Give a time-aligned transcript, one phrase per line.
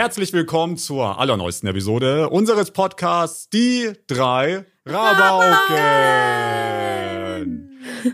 [0.00, 5.60] Herzlich willkommen zur allerneuesten Episode unseres Podcasts Die drei Rabauken.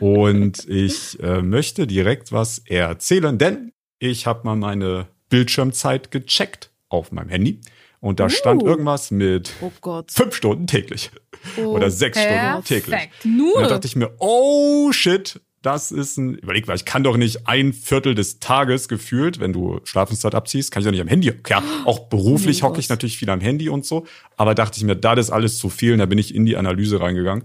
[0.00, 3.70] Und ich äh, möchte direkt was erzählen, denn
[4.00, 7.60] ich habe mal meine Bildschirmzeit gecheckt auf meinem Handy.
[8.00, 8.66] Und da stand Uh.
[8.66, 9.70] irgendwas mit Oh
[10.08, 11.12] fünf Stunden täglich.
[11.56, 12.96] Oder sechs Stunden täglich.
[12.96, 13.24] Perfekt.
[13.24, 13.62] Und Nur.
[13.62, 17.72] dachte ich mir, oh shit, das ist ein, überleg mal, ich kann doch nicht ein
[17.72, 21.32] Viertel des Tages gefühlt, wenn du Schlafenszeit abziehst, kann ich doch nicht am Handy.
[21.48, 24.84] Ja, auch beruflich Oh hocke ich natürlich viel am Handy und so, aber dachte ich
[24.84, 27.44] mir, da ist alles zu viel und da bin ich in die Analyse reingegangen,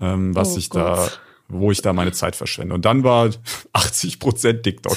[0.00, 1.20] ähm, was Oh ich da, Gott.
[1.48, 2.74] wo ich da meine Zeit verschwende.
[2.74, 3.30] Und dann war
[3.74, 4.96] 80 Prozent TikTok.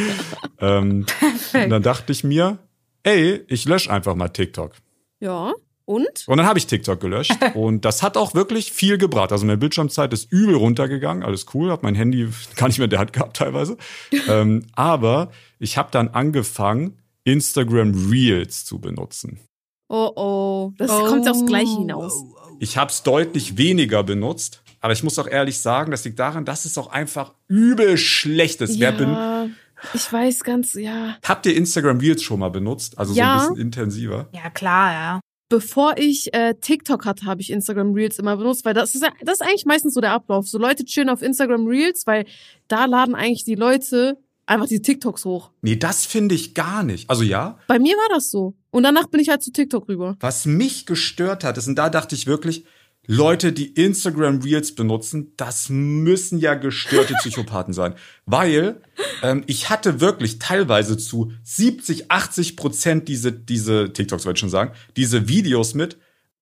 [0.60, 1.04] ähm,
[1.52, 2.58] und dann dachte ich mir,
[3.02, 4.72] ey, ich lösche einfach mal TikTok.
[5.20, 5.52] Ja.
[5.88, 6.24] Und?
[6.26, 9.32] Und dann habe ich TikTok gelöscht und das hat auch wirklich viel gebracht.
[9.32, 12.90] Also meine Bildschirmzeit ist übel runtergegangen, alles cool, habe mein Handy gar nicht mehr in
[12.90, 13.78] der Hand gehabt teilweise.
[14.28, 19.40] ähm, aber ich habe dann angefangen, Instagram Reels zu benutzen.
[19.88, 20.72] Oh oh.
[20.76, 22.22] Das kommt aufs Gleiche hinaus.
[22.60, 26.44] Ich habe es deutlich weniger benutzt, aber ich muss auch ehrlich sagen, das liegt daran,
[26.44, 28.78] dass es auch einfach übel schlecht ist.
[28.78, 29.46] Wer bin, Ja.
[29.94, 31.16] Ich weiß ganz, ja.
[31.24, 32.98] habt ihr Instagram Reels schon mal benutzt?
[32.98, 33.38] Also Ja.
[33.38, 34.28] so ein bisschen intensiver?
[34.32, 35.20] Ja, klar, ja.
[35.48, 39.12] Bevor ich äh, TikTok hatte, habe ich Instagram Reels immer benutzt, weil das ist, ja-
[39.22, 40.46] das ist eigentlich meistens so der Ablauf.
[40.46, 42.26] So Leute chillen auf Instagram Reels, weil
[42.68, 45.50] da laden eigentlich die Leute einfach die TikToks hoch.
[45.62, 47.08] Nee, das finde ich gar nicht.
[47.08, 48.54] Also ja, Bei mir war das so.
[48.70, 50.16] Und danach bin ich halt zu TikTok rüber.
[50.20, 52.64] Was mich gestört hat, ist, und da dachte ich wirklich,
[53.10, 57.94] Leute, die Instagram Reels benutzen, das müssen ja gestörte Psychopathen sein.
[58.26, 58.82] Weil
[59.22, 64.50] ähm, ich hatte wirklich teilweise zu 70, 80 Prozent diese, diese TikToks, wollte ich schon
[64.50, 65.96] sagen, diese Videos mit,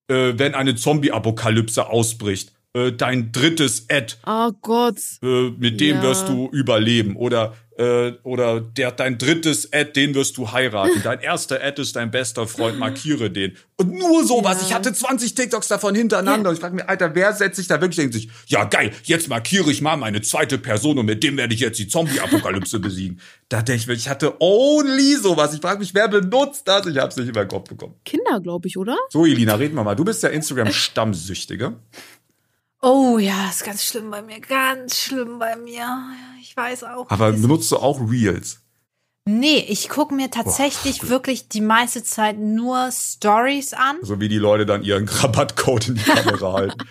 [0.09, 4.97] äh, wenn eine Zombie-Apokalypse ausbricht, äh, dein drittes Ad, Oh Gott.
[5.23, 6.03] äh, mit dem Ja.
[6.03, 10.99] wirst du überleben oder äh, oder der dein drittes Ad, den wirst du heiraten.
[11.05, 13.55] Dein erster Ad ist dein bester Freund, markiere den.
[13.77, 14.63] Und nur sowas.
[14.63, 14.67] Ja.
[14.69, 16.49] Ich hatte 20 TikToks davon hintereinander.
[16.49, 19.29] Und ich frage mich, Alter, wer setzt sich da wirklich denkt sich, ja geil, jetzt
[19.29, 23.21] markiere ich mal meine zweite Person und mit dem werde ich jetzt die Zombie-Apokalypse besiegen.
[23.51, 25.53] Da denke ich mir, ich hatte only sowas.
[25.53, 26.87] Ich frage mich, wer benutzt das?
[26.87, 27.97] Ich hab's nicht über den Kopf bekommen.
[28.07, 28.97] Kinder, glaube ich, oder?
[29.11, 29.95] So, Elina, reden wir mal.
[29.97, 31.75] Du bist ja Instagram-Stammsüchtige.
[32.83, 36.11] Oh ja, ist ganz schlimm bei mir, ganz schlimm bei mir.
[36.41, 37.11] Ich weiß auch.
[37.11, 38.61] Aber benutzt du auch Reels?
[39.29, 43.97] nee, ich gucke mir tatsächlich wirklich die meiste Zeit nur Stories an.
[44.03, 46.79] So wie die Leute dann ihren Rabattcode in die Kamera halten.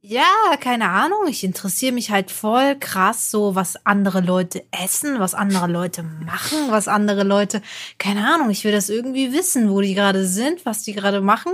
[0.00, 1.26] Ja, keine Ahnung.
[1.28, 6.56] Ich interessiere mich halt voll krass so, was andere Leute essen, was andere Leute machen,
[6.70, 7.60] was andere Leute,
[7.98, 8.48] keine Ahnung.
[8.48, 11.52] Ich will das irgendwie wissen, wo die gerade sind, was die gerade machen.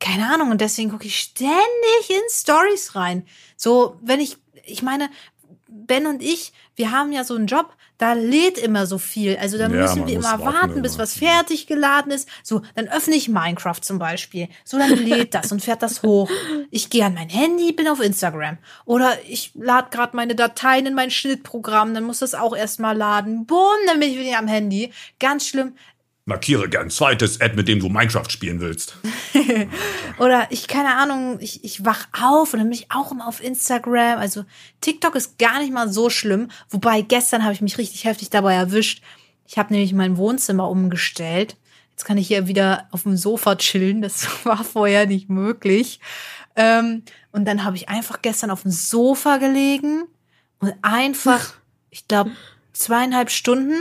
[0.00, 0.50] Keine Ahnung.
[0.50, 3.26] Und deswegen gucke ich ständig in Stories rein.
[3.56, 5.10] So, wenn ich, ich meine,
[5.68, 9.36] Ben und ich, wir haben ja so einen Job, da lädt immer so viel.
[9.36, 12.26] Also da Ja, müssen wir immer warten warten, bis was fertig geladen ist.
[12.42, 14.48] So, dann öffne ich Minecraft zum Beispiel.
[14.64, 16.30] So, dann lädt das und fährt das hoch.
[16.70, 18.56] Ich gehe an mein Handy, bin auf Instagram.
[18.86, 23.44] Oder ich lade gerade meine Dateien in mein Schnittprogramm, dann muss das auch erstmal laden.
[23.44, 24.92] Boom, dann bin ich wieder am Handy.
[25.18, 25.74] Ganz schlimm.
[26.30, 28.96] Markiere gern zweites Ad, mit dem du Minecraft spielen willst.
[30.18, 33.42] Oder ich, keine Ahnung, ich, ich wach auf und dann bin ich auch immer auf
[33.42, 34.18] Instagram.
[34.18, 34.44] Also
[34.80, 36.48] TikTok ist gar nicht mal so schlimm.
[36.70, 39.02] Wobei gestern habe ich mich richtig heftig dabei erwischt.
[39.46, 41.56] Ich habe nämlich mein Wohnzimmer umgestellt.
[41.90, 44.00] Jetzt kann ich hier wieder auf dem Sofa chillen.
[44.00, 46.00] Das war vorher nicht möglich.
[46.56, 47.02] Ähm,
[47.32, 50.04] und dann habe ich einfach gestern auf dem Sofa gelegen
[50.60, 51.54] und einfach,
[51.90, 52.30] ich glaube,
[52.72, 53.74] zweieinhalb Stunden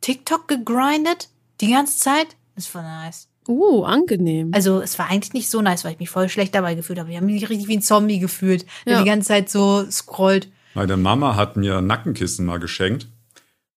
[0.00, 1.28] TikTok gegrindet.
[1.60, 2.36] Die ganze Zeit.
[2.54, 3.28] Das war nice.
[3.48, 4.50] Uh, angenehm.
[4.52, 7.10] Also es war eigentlich nicht so nice, weil ich mich voll schlecht dabei gefühlt habe.
[7.10, 9.02] Ich habe mich richtig wie ein Zombie gefühlt, der Ja.
[9.02, 10.50] die ganze Zeit so scrollt.
[10.74, 13.08] Meine Mama hat mir Nackenkissen mal geschenkt.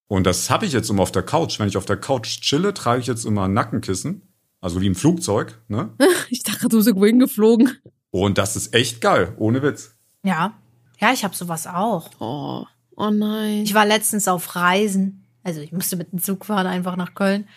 [0.08, 1.58] Und das habe ich jetzt immer auf der Couch.
[1.58, 4.20] Wenn ich auf der Couch chille, trage ich jetzt immer ein Nackenkissen.
[4.60, 5.58] Also wie im Flugzeug.
[5.68, 5.90] Ne?
[6.28, 7.70] Ich dachte, du bist irgendwo hingeflogen.
[8.10, 9.34] Und das ist echt geil.
[9.38, 9.96] Ohne Witz.
[10.22, 10.52] Ja.
[11.00, 12.10] Ja, ich habe sowas auch.
[12.20, 12.66] Oh,
[12.96, 13.62] oh nein.
[13.62, 15.21] Ich war letztens auf Reisen.
[15.44, 17.48] Also ich musste mit dem Zug fahren, einfach nach Köln.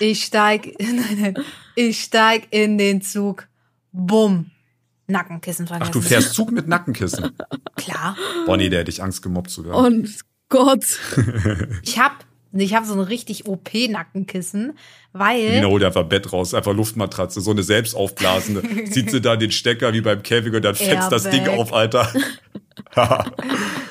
[0.00, 1.34] Ich steig, nein, nein,
[1.76, 3.46] ich steig in den Zug.
[3.92, 4.50] Bumm.
[5.06, 5.90] Nackenkissen vergessen.
[5.90, 7.30] Ach, du fährst Zug mit Nackenkissen.
[7.76, 8.16] Klar.
[8.46, 9.76] Boah, nee, der hätte ich Angst gemobbt sogar.
[9.76, 10.08] Und
[10.48, 10.84] Gott.
[11.82, 14.78] Ich hab, ich hab so ein richtig OP-Nackenkissen,
[15.12, 15.56] weil.
[15.56, 18.86] Nina holt einfach Bett raus, einfach Luftmatratze, so eine selbstaufblasende.
[18.90, 21.58] Zieht sie da den Stecker wie beim Käfig und dann fetzt das Ding Airbag.
[21.58, 22.12] auf, Alter.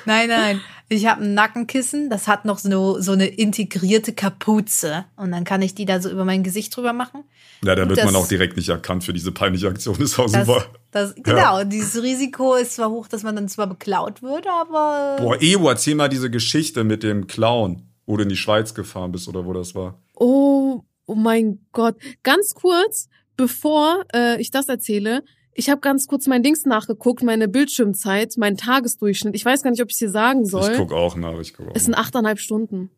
[0.05, 0.61] Nein, nein.
[0.93, 5.05] Ich habe ein Nackenkissen, das hat noch so, so eine integrierte Kapuze.
[5.15, 7.23] Und dann kann ich die da so über mein Gesicht drüber machen.
[7.63, 9.99] Ja, da wird Das- man auch direkt nicht erkannt für diese peinliche Aktion.
[10.01, 10.65] ist auch Das, super.
[10.91, 15.15] das, genau, dieses Risiko ist zwar hoch, dass man dann zwar beklaut wird, aber.
[15.19, 19.11] Boah, Ewo, erzähl mal diese Geschichte mit dem Clown, wo du in die Schweiz gefahren
[19.11, 19.97] bist oder wo das war.
[20.15, 21.97] Oh, Oh mein Gott.
[22.23, 25.23] Ganz kurz, bevor äh, ich das erzähle,
[25.55, 29.35] ich habe ganz kurz mein Dings nachgeguckt, meine Bildschirmzeit, mein Tagesdurchschnitt.
[29.35, 30.71] Ich weiß gar nicht, ob ich dir sagen soll.
[30.71, 32.89] Ich guck auch nach, ich guck auch es sind achteinhalb Stunden.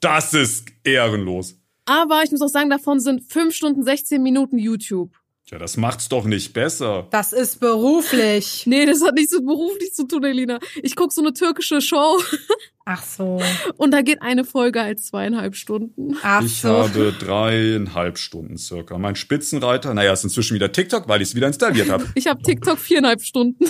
[0.00, 1.56] Das ist ehrenlos.
[1.86, 5.10] Aber ich muss auch sagen, davon sind fünf Stunden 16 Minuten YouTube.
[5.50, 7.06] Ja, das macht's doch nicht besser.
[7.10, 8.64] Das ist beruflich.
[8.66, 10.58] Nee, das hat nichts mit beruflich zu tun, Elina.
[10.82, 12.18] Ich guck so eine türkische Show
[12.86, 13.40] Ach so.
[13.76, 16.16] und da geht eine Folge als zweieinhalb Stunden.
[16.22, 16.68] Ach Ich so.
[16.70, 18.96] habe dreieinhalb Stunden circa.
[18.98, 22.06] Mein Spitzenreiter, naja, ist inzwischen wieder TikTok, weil ich es wieder installiert habe.
[22.14, 23.66] Ich habe TikTok viereinhalb Stunden.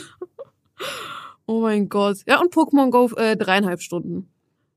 [1.47, 2.19] Oh mein Gott.
[2.27, 4.29] Ja, und Pokémon Go äh, dreieinhalb Stunden.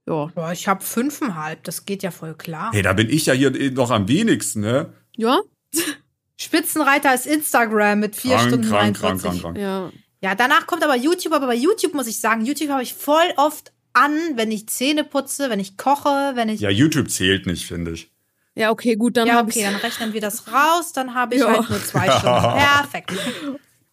[0.08, 0.32] Ja.
[0.34, 1.64] Boah, ich habe fünfeinhalb.
[1.64, 2.72] Das geht ja voll klar.
[2.74, 4.94] Hey, da bin ich ja hier noch am wenigsten, ne?
[5.16, 5.40] Ja?
[6.39, 9.01] Spitzenreiter ist Instagram mit vier Krank, Stunden krank, 49.
[9.01, 9.57] krank, krank, krank.
[9.57, 9.92] Ja.
[10.22, 13.25] Ja, danach kommt aber YouTube, aber bei YouTube muss ich sagen, YouTube habe ich voll
[13.38, 16.60] oft an, wenn ich Zähne putze, wenn ich koche, wenn ich.
[16.62, 18.12] Ja, YouTube zählt nicht, finde ich.
[18.56, 21.50] Ja, okay, gut, dann Ja, okay, dann rechnen wir das raus, dann habe ich Ja.
[21.50, 22.42] halt nur zwei Stunden.
[22.57, 23.13] Perfekt.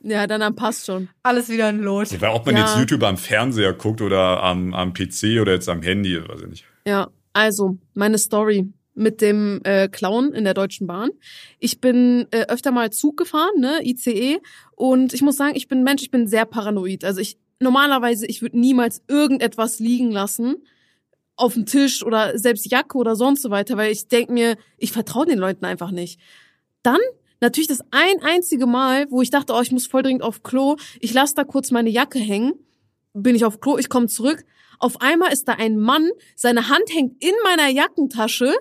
[0.02, 1.08] Ja, dann, dann passt schon.
[1.22, 2.18] Alles wieder ein Lot.
[2.20, 2.62] Weil ob man Ja.
[2.62, 6.48] jetzt YouTube am Fernseher guckt oder am, am PC oder jetzt am Handy, weiß ich
[6.48, 6.64] nicht.
[6.86, 11.10] Ja, also meine Story mit dem äh, Clown in der Deutschen Bahn.
[11.58, 14.38] Ich bin äh, öfter mal Zug gefahren, ne, ICE,
[14.76, 17.04] und ich muss sagen, ich bin Mensch, ich bin sehr paranoid.
[17.04, 20.56] Also ich normalerweise, ich würde niemals irgendetwas liegen lassen
[21.36, 24.92] auf dem Tisch oder selbst Jacke oder sonst so weiter, weil ich denk mir, ich
[24.92, 26.20] vertraue den Leuten einfach nicht.
[26.82, 27.00] Dann
[27.40, 30.76] natürlich das ein einzige Mal, wo ich dachte, oh, ich muss voll dringend auf Klo,
[31.00, 32.52] ich lasse da kurz meine Jacke hängen,
[33.12, 34.44] bin ich auf Klo, ich komme zurück.
[34.78, 38.52] Auf einmal ist da ein Mann, seine Hand hängt in meiner Jackentasche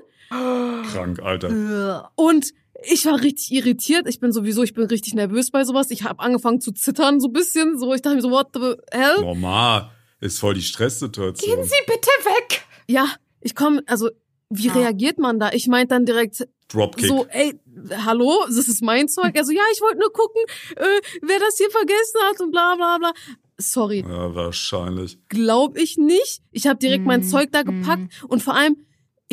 [0.92, 2.12] Krank, Alter.
[2.16, 2.54] und
[2.86, 4.08] ich war richtig irritiert.
[4.10, 5.90] Ich bin sowieso, ich bin richtig nervös bei sowas.
[5.92, 7.80] Ich habe angefangen zu zittern so ein bisschen.
[7.80, 9.22] So, ich dachte mir so, what the hell?
[9.22, 9.90] Normal.
[10.20, 11.56] Ist voll die Stresssituation.
[11.56, 12.64] Gehen Sie bitte weg.
[12.88, 13.08] Ja,
[13.42, 14.10] ich komme, also
[14.50, 14.74] wie Ja.
[14.74, 15.52] reagiert man da?
[15.54, 17.08] Ich meinte dann direkt Dropkick.
[17.08, 17.58] so, ey,
[18.06, 19.38] hallo, das ist mein Zeug.
[19.38, 20.42] Also ja, ich wollte nur gucken,
[20.76, 23.14] äh, wer das hier vergessen hat und bla bla bla.
[23.58, 25.20] Sorry, Ja, wahrscheinlich.
[25.30, 26.42] glaub ich nicht.
[26.52, 28.78] Ich habe direkt mein Mhm, Zeug da gepackt und vor allem,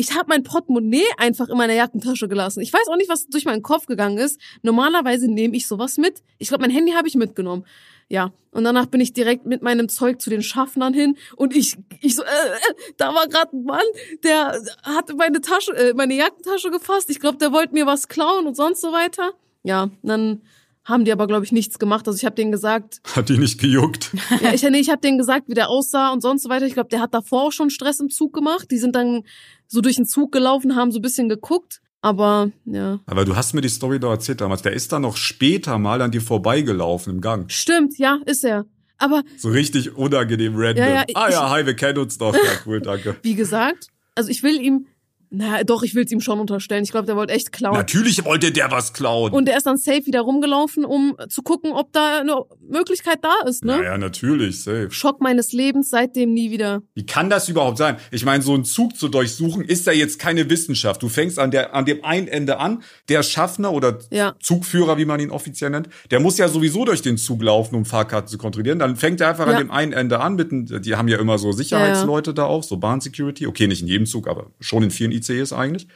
[0.01, 2.61] ich habe mein Portemonnaie einfach in meiner Jackentasche gelassen.
[2.61, 4.41] Ich weiß auch nicht, was durch meinen Kopf gegangen ist.
[4.63, 6.23] Normalerweise nehme ich sowas mit.
[6.39, 7.65] Ich glaube, mein Handy habe ich mitgenommen.
[8.09, 11.77] Ja, und danach bin ich direkt mit meinem Zeug zu den Schaffnern hin und ich,
[12.01, 13.85] ich so, äh, äh, da war gerade ein Mann,
[14.23, 17.11] der hat meine Tasche, äh, meine Jackentasche gefasst.
[17.11, 19.33] Ich glaube, der wollte mir was klauen und sonst so weiter.
[19.63, 20.41] Ja, dann
[20.83, 22.07] haben die aber glaube ich nichts gemacht.
[22.07, 24.11] Also ich habe denen gesagt, Hat die nicht gejuckt?
[24.41, 26.65] ja, ich, nee, ich habe denen gesagt, wie der aussah und sonst so weiter.
[26.65, 28.69] Ich glaube, der hat davor auch schon Stress im Zug gemacht.
[28.71, 29.23] Die sind dann
[29.67, 31.81] so durch den Zug gelaufen, haben so ein bisschen geguckt.
[32.01, 32.99] Aber ja.
[33.05, 34.63] Aber du hast mir die Story da erzählt damals.
[34.63, 37.49] Der ist dann noch später mal an dir vorbeigelaufen im Gang.
[37.51, 38.65] Stimmt, ja, ist er.
[38.97, 40.83] Aber So richtig unangenehm random.
[40.83, 42.33] Ja, ja, ah ja, hi, wir kennen uns doch.
[42.35, 43.17] Ja, cool, danke.
[43.23, 44.87] wie gesagt, also ich will ihm,
[45.33, 46.83] na doch, ich will es ihm schon unterstellen.
[46.83, 47.75] Ich glaube, der wollte echt klauen.
[47.77, 49.31] Natürlich wollte der was klauen.
[49.31, 52.35] Und er ist dann safe wieder rumgelaufen, um zu gucken, ob da eine
[52.69, 53.77] Möglichkeit da ist, ne?
[53.77, 54.89] Naja, natürlich, safe.
[54.91, 56.81] Schock meines Lebens, seitdem nie wieder.
[56.95, 57.95] Wie kann das überhaupt sein?
[58.11, 61.01] Ich meine, so einen Zug zu durchsuchen ist ja jetzt keine Wissenschaft.
[61.01, 62.83] Du fängst an der an dem einen Ende an.
[63.07, 64.35] Der Schaffner oder Ja.
[64.41, 67.85] Zugführer, wie man ihn offiziell nennt, der muss ja sowieso durch den Zug laufen, um
[67.85, 68.79] Fahrkarten zu kontrollieren.
[68.79, 69.53] Dann fängt er einfach Ja.
[69.53, 70.35] an dem einen Ende an.
[70.35, 70.51] Mit,
[70.85, 73.47] die haben ja immer so Sicherheitsleute da auch, so Bahnsecurity.
[73.47, 75.87] Okay, nicht in jedem Zug, aber schon in vielen ICEs eigentlich.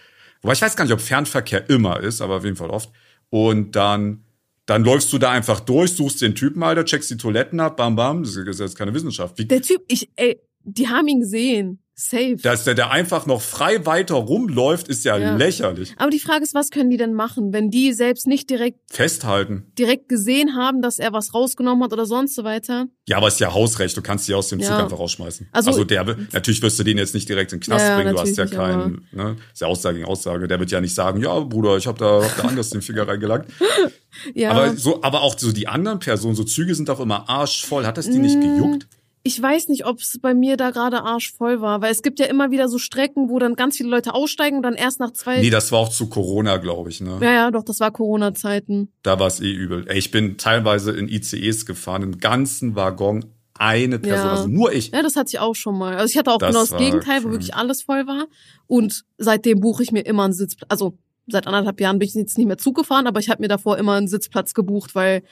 [0.41, 2.91] Wobei ich weiß gar nicht, ob Fernverkehr immer ist, aber auf jeden Fall oft.
[3.29, 4.25] Und dann
[4.65, 7.95] dann läufst du da einfach durch, suchst den Typen, Alter, checkst die Toiletten ab, bam,
[7.95, 8.23] bam.
[8.23, 9.37] Das ist jetzt keine Wissenschaft.
[9.37, 11.79] Wie, Der Typ, ich, ey, die haben ihn gesehen.
[11.97, 12.35] Safe.
[12.35, 15.37] dass der, der einfach noch frei weiter rumläuft, ist ja, Ja.
[15.37, 15.93] lächerlich.
[15.95, 19.71] Aber die Frage ist, was können die denn machen, wenn die selbst nicht direkt Festhalten.
[19.79, 22.87] direkt gesehen haben, dass er was rausgenommen hat oder sonst so weiter.
[23.07, 24.83] Ja, aber ist ja Hausrecht, du kannst die aus dem Zug Ja.
[24.83, 25.47] einfach rausschmeißen.
[25.53, 26.03] Also- Also, der,
[26.33, 28.45] natürlich wirst du den jetzt nicht direkt in den Knast Ja, bringen, du hast ja
[28.45, 31.87] keinen, ne, ist ja Aussage gegen Aussage, der wird ja nicht sagen, ja, Bruder, ich
[31.87, 33.45] hab da, hab da anders den Finger reingelangt.
[34.33, 34.51] Ja.
[34.51, 37.85] Aber so, aber auch so die anderen Personen, so Züge sind auch immer arschvoll.
[37.85, 38.21] Hat das die Mm.
[38.21, 38.87] nicht gejuckt?
[39.27, 42.27] Ich weiß nicht, ob es bei mir da gerade arschvoll war, weil es gibt ja
[42.27, 45.41] immer wieder so Strecken, wo dann ganz viele Leute aussteigen und dann erst nach zwei.
[45.41, 47.17] Nee, das war auch zu Corona, glaube ich, ne?
[47.21, 48.91] ja, ja, doch, das war Corona-Zeiten.
[49.01, 49.85] Da war es eh übel.
[49.87, 53.25] Ey, ich bin teilweise in ICEs gefahren, im ganzen Waggon
[53.57, 54.31] eine Person, Ja.
[54.31, 54.91] also nur ich.
[54.91, 55.95] Ja, das hatte ich auch schon mal.
[55.95, 57.31] Also ich hatte auch Das genau das Gegenteil, wo crazy.
[57.31, 58.25] wirklich alles voll war.
[58.67, 60.69] Und seitdem buche ich mir immer einen Sitzplatz.
[60.69, 63.47] Also seit anderthalb Jahren bin ich jetzt nicht mehr Zug gefahren, aber ich habe mir
[63.47, 65.23] davor immer einen Sitzplatz gebucht, weil,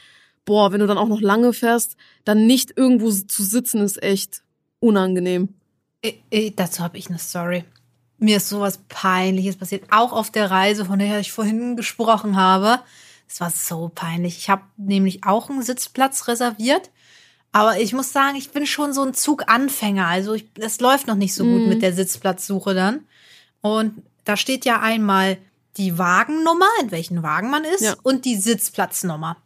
[0.46, 1.96] boah, wenn du dann auch noch lange fährst,
[2.26, 4.44] dann nicht irgendwo zu sitzen, ist echt
[4.80, 5.50] unangenehm.
[6.02, 7.64] Äh, äh, dazu habe ich eine Story.
[8.18, 12.80] Mir ist sowas Peinliches passiert, auch auf der Reise, von der ich vorhin gesprochen habe.
[13.28, 14.38] Es war so peinlich.
[14.38, 16.90] Ich habe nämlich auch einen Sitzplatz reserviert.
[17.52, 20.08] Aber ich muss sagen, ich bin schon so ein Zuganfänger.
[20.08, 21.70] Also ich, das läuft noch nicht so gut Mhm.
[21.70, 23.02] mit der Sitzplatzsuche dann.
[23.62, 25.38] Und da steht ja einmal
[25.78, 27.96] die Wagennummer, in welchen Wagen man ist, Ja.
[28.04, 29.38] und die Sitzplatznummer.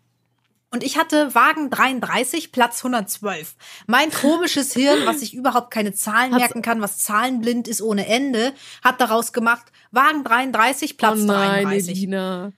[0.77, 3.55] Und ich hatte Wagen 33, Platz 112.
[3.87, 8.05] Mein komisches Hirn, was sich überhaupt keine Zahlen Hat's- merken kann, was zahlenblind ist ohne
[8.05, 8.53] Ende,
[8.83, 11.97] hat daraus gemacht, Wagen 33, Platz oh nein, 33.
[11.97, 12.51] Elina.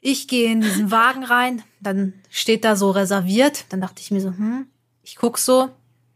[0.00, 3.66] Ich gehe in diesen Wagen rein, dann steht da so reserviert.
[3.68, 4.66] Dann dachte ich mir so, hm,
[5.04, 5.68] ich guck so,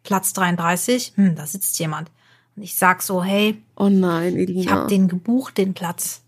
[0.02, 2.11] Platz 33, hm, da sitzt jemand.
[2.56, 4.61] Und ich sag so, hey, Oh nein, Elina.
[4.61, 6.23] ich hab den gebucht, den Platz.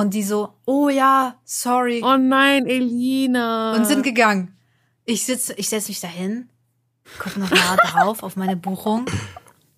[0.00, 2.00] Und die so, oh ja, sorry.
[2.02, 3.74] Oh nein, Elina.
[3.74, 4.56] Und sind gegangen.
[5.04, 6.48] Ich sitze, ich setze mich da hin,
[7.18, 9.04] gucke nochmal drauf auf meine Buchung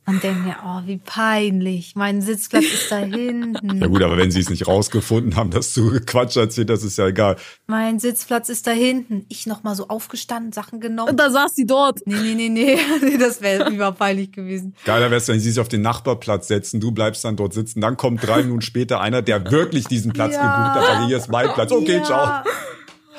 [0.05, 1.95] und denke mir, oh, wie peinlich.
[1.95, 3.81] Mein Sitzplatz ist da hinten.
[3.81, 6.99] Ja gut, aber wenn sie es nicht rausgefunden haben, dass du Quatsch erzählt, das ist
[6.99, 7.37] ja egal.
[7.69, 9.25] Mein Sitzplatz ist da hinten.
[9.29, 11.11] Ich nochmal so aufgestanden, Sachen genommen.
[11.11, 12.01] Und da saß sie dort.
[12.05, 13.17] Nee, nee, nee, nee.
[13.19, 14.75] das wäre überpeinlich gewesen.
[14.85, 17.97] Geiler wär's, wenn sie sich auf den Nachbarplatz setzen, du bleibst dann dort sitzen, dann
[17.97, 20.41] kommt drei Minuten später einer, der wirklich diesen Platz Ja.
[20.41, 22.05] gebucht hat, sagt, hier ist mein Platz, okay, ja.
[22.05, 22.43] ciao.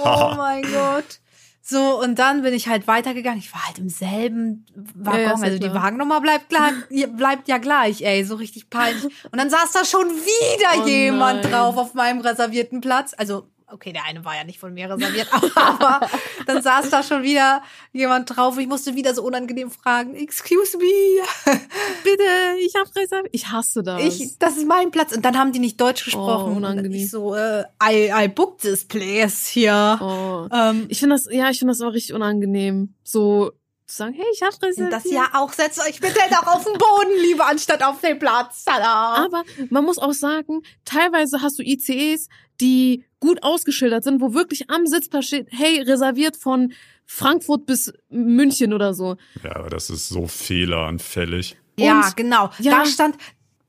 [0.04, 1.20] Oh mein Gott.
[1.66, 3.40] So, und dann bin ich halt weitergegangen.
[3.40, 4.66] Ich war halt im selben
[4.96, 5.22] Waggon.
[5.22, 5.84] Ja, ja, also die klar.
[5.84, 6.74] Wagennummer bleibt, klar,
[7.16, 8.26] bleibt ja gleich, ey.
[8.26, 9.06] So richtig peinlich.
[9.32, 11.52] Und dann saß da schon wieder Oh jemand nein.
[11.54, 13.14] drauf auf meinem reservierten Platz.
[13.18, 16.08] Also, okay, der eine war ja nicht von mir reserviert, aber
[16.46, 17.62] dann saß da schon wieder
[17.92, 18.58] jemand drauf.
[18.58, 20.84] Ich musste wieder so unangenehm fragen, excuse me,
[22.04, 22.24] Bitte,
[22.60, 23.30] ich hab reserviert.
[23.34, 24.02] Ich hasse das.
[24.02, 25.16] ich, das ist mein Platz.
[25.16, 26.54] Und dann haben die nicht Deutsch gesprochen.
[26.54, 26.94] Oh, unangenehm.
[26.94, 30.00] ich so, äh, I, I booked this place hier.
[30.02, 30.48] oh.
[30.54, 32.94] Ähm, Ich finde das, ja, ich finde das auch richtig unangenehm.
[33.04, 33.52] So
[33.86, 34.94] zu sagen, hey, ich hab reserviert.
[34.94, 38.64] das ja auch, setzt euch bitte doch auf den Boden, lieber, anstatt auf den Platz.
[38.66, 39.24] Tada.
[39.26, 42.28] Aber man muss auch sagen, teilweise hast du ICEs,
[42.62, 46.74] die gut ausgeschildert sind, wo wirklich am Sitzplatz steht, hey, reserviert von
[47.06, 49.18] Frankfurt bis München oder so.
[49.44, 51.58] Ja, aber das ist so fehleranfällig.
[51.78, 52.50] ja, und- genau.
[52.60, 52.80] ja.
[52.80, 53.16] Da stand,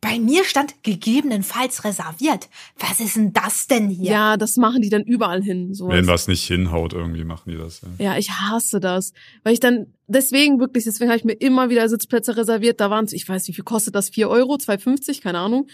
[0.04, 2.50] bei mir stand gegebenenfalls reserviert.
[2.78, 4.12] Was ist denn das denn hier?
[4.12, 5.72] Ja, das machen die dann überall hin.
[5.72, 5.88] So.
[5.88, 7.80] Wenn was nicht hinhaut, irgendwie machen die das.
[7.80, 8.12] Ja.
[8.12, 11.88] Ja, ich hasse das, weil ich dann deswegen wirklich, deswegen habe ich mir immer wieder
[11.88, 12.80] Sitzplätze reserviert.
[12.80, 14.10] Da waren, ich weiß, wie viel kostet das?
[14.10, 15.68] 4 Euro, 2,50, keine Ahnung.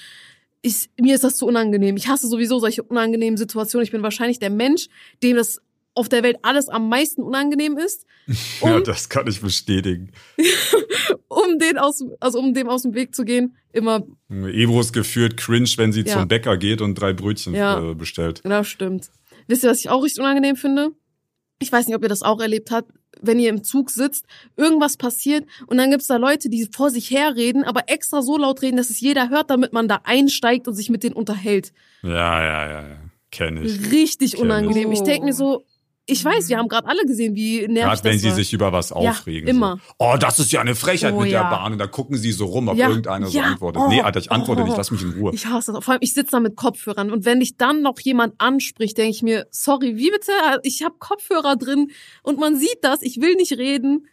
[0.63, 1.97] Ich, mir ist das zu unangenehm.
[1.97, 3.85] Ich hasse sowieso solche unangenehmen Situationen.
[3.85, 4.89] Ich bin wahrscheinlich der Mensch,
[5.25, 5.61] dem das
[5.95, 8.07] auf der Welt alles am meisten unangenehm ist.
[8.63, 10.13] ja, Um, das kann ich bestätigen.
[11.31, 15.71] um den aus, also um dem aus dem Weg zu gehen, immer, Ebros geführt cringe,
[15.77, 16.19] wenn sie Ja.
[16.19, 17.91] zum Bäcker geht und drei Brötchen Ja.
[17.91, 18.43] äh, bestellt.
[18.43, 19.11] genau stimmt.
[19.47, 20.91] Wisst ihr, was ich auch richtig unangenehm finde?
[21.61, 24.25] Ich weiß nicht, ob ihr das auch erlebt habt, wenn ihr im Zug sitzt,
[24.57, 28.63] irgendwas passiert und dann gibt's da Leute, die vor sich herreden, aber extra so laut
[28.63, 31.73] reden, dass es jeder hört, damit man da einsteigt und sich mit denen unterhält.
[32.03, 32.11] Ja,
[32.43, 32.97] ja, ja, ja.
[33.31, 33.93] Kenne ich.
[33.93, 34.91] Richtig Kenn unangenehm.
[34.91, 34.99] ich.
[35.01, 35.65] Ich denke mir so,
[36.11, 38.35] ich weiß, wir haben gerade alle gesehen, wie nervig Gerade wenn das sie war.
[38.35, 39.49] sich über was Ja, aufregen.
[39.49, 39.77] immer.
[39.87, 39.95] So.
[39.99, 41.43] Oh, das ist ja eine Frechheit Oh, mit ja.
[41.43, 41.73] der Bahn.
[41.73, 43.45] Und da gucken sie so rum, ob Ja, irgendeiner so ja.
[43.45, 43.83] antwortet.
[43.85, 44.65] Oh, nee, Alter, ich antworte oh.
[44.67, 45.33] nicht, lass mich in Ruhe.
[45.35, 45.85] Ich hasse das.
[45.85, 49.11] Vor allem, ich sitze da mit Kopfhörern und wenn dich dann noch jemand anspricht, denke
[49.11, 50.33] ich mir, sorry, wie bitte?
[50.63, 51.91] Ich habe Kopfhörer drin
[52.23, 54.07] und man sieht das, ich will nicht reden.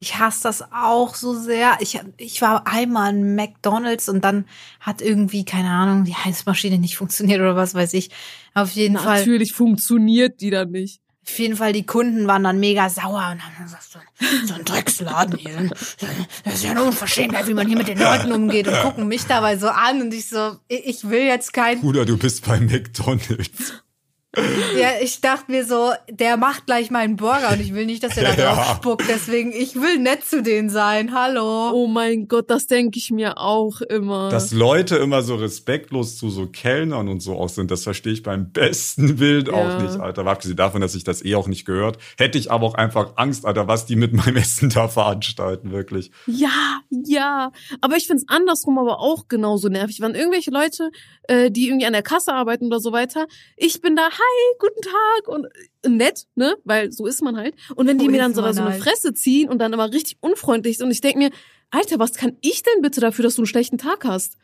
[0.00, 1.78] Ich hasse das auch so sehr.
[1.80, 4.44] Ich, ich war einmal in McDonalds und dann
[4.80, 8.10] hat irgendwie, keine Ahnung, die Heißmaschine nicht funktioniert oder was weiß ich.
[8.52, 9.20] Auf jeden Fall.
[9.20, 11.00] Natürlich funktioniert die dann nicht.
[11.26, 13.98] Auf jeden Fall, die Kunden waren dann mega sauer und haben gesagt, so,
[14.46, 15.70] so ein Drecksladen hier.
[16.44, 19.24] Das ist ja eine Unverschämtheit, wie man hier mit den Leuten umgeht und gucken mich
[19.24, 23.83] dabei so an und ich so, ich will jetzt kein, Bruder, du bist bei McDonalds.
[24.78, 28.16] Ja, ich dachte mir so, der macht gleich meinen Burger und ich will nicht, dass
[28.16, 28.54] er da Ja.
[28.54, 31.70] drauf spuckt, deswegen, ich will nett zu denen sein, hallo.
[31.72, 34.28] Oh mein Gott, das denke ich mir auch immer.
[34.30, 38.22] Dass Leute immer so respektlos zu so Kellnern und so aus sind, das verstehe ich
[38.22, 39.54] beim besten Bild Ja.
[39.54, 40.24] auch nicht, Alter.
[40.24, 41.98] Mal Abgesehen davon, dass ich das eh auch nicht gehört.
[42.18, 46.10] Hätte ich aber auch einfach Angst, Alter, was die mit meinem Essen da veranstalten, wirklich.
[46.26, 47.52] Ja, ja.
[47.80, 50.00] Aber ich find's andersrum aber auch genauso nervig.
[50.00, 50.90] Wenn irgendwelche Leute,
[51.28, 53.26] äh, die irgendwie an der Kasse arbeiten oder so weiter,
[53.56, 55.46] ich bin da, hi, guten Tag und
[55.82, 56.56] äh, nett, ne?
[56.64, 57.54] Weil so ist man halt.
[57.74, 58.82] Und wenn die So mir dann so, so eine halt.
[58.82, 61.30] Fresse ziehen und dann immer richtig unfreundlich sind und ich denk mir,
[61.70, 64.36] Alter, was kann ich denn bitte dafür, dass du einen schlechten Tag hast?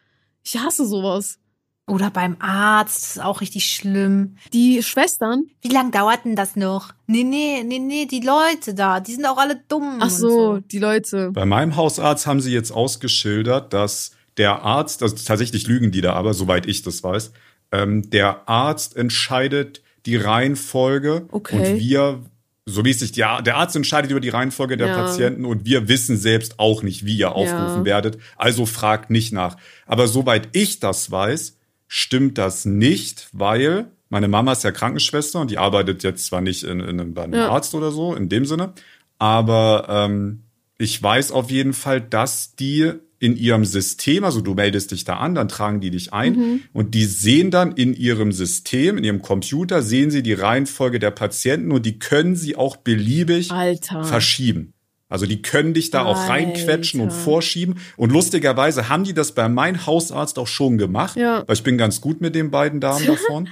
[0.43, 1.39] Ich hasse sowas.
[1.87, 4.37] Oder beim Arzt, das ist auch richtig schlimm.
[4.53, 6.93] Die Schwestern, Wie lang dauert denn das noch?
[7.09, 9.97] Nee, nee, nee, nee, die Leute da, die sind auch alle dumm.
[9.99, 11.33] ach und so, die Leute.
[11.33, 16.13] Bei meinem Hausarzt haben sie jetzt ausgeschildert, dass der Arzt, also tatsächlich lügen die da
[16.13, 17.33] aber, soweit ich das weiß,
[17.73, 21.57] ähm, der Arzt entscheidet die Reihenfolge Okay.
[21.73, 22.21] und wir,
[22.67, 24.95] so wie es sich, ja, der Arzt entscheidet über die Reihenfolge der Ja.
[24.97, 29.57] Patienten und wir wissen selbst auch nicht, wie ihr aufgerufen werdet, also fragt nicht nach.
[29.87, 35.51] Aber soweit ich das weiß, stimmt das nicht, weil meine Mama ist ja Krankenschwester und
[35.51, 37.51] die arbeitet jetzt zwar nicht in, in, einem- bei einem Ja.
[37.51, 38.73] Arzt oder so, in dem Sinne,
[39.19, 40.43] aber ähm,
[40.79, 45.19] ich weiß auf jeden Fall, dass die in ihrem System, also du meldest dich da
[45.19, 49.21] an, dann tragen die dich ein und die sehen dann in ihrem System, in ihrem
[49.23, 54.03] Computer, sehen sie die Reihenfolge der Patienten und die können sie auch beliebig Alter.
[54.05, 54.73] verschieben.
[55.11, 56.33] Also die können dich da auch Alter.
[56.33, 57.79] reinquetschen und vorschieben.
[57.97, 61.43] Und lustigerweise haben die das bei meinem Hausarzt auch schon gemacht, Ja.
[61.47, 63.49] weil ich bin ganz gut mit den beiden Damen davon.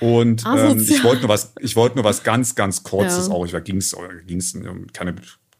[0.00, 3.34] Und ähm, ich wollte nur was, ich wollte nur was ganz, ganz Kurzes Ja.
[3.34, 3.44] auch.
[3.46, 3.94] Ich war ging's,
[4.26, 5.14] ging's um keine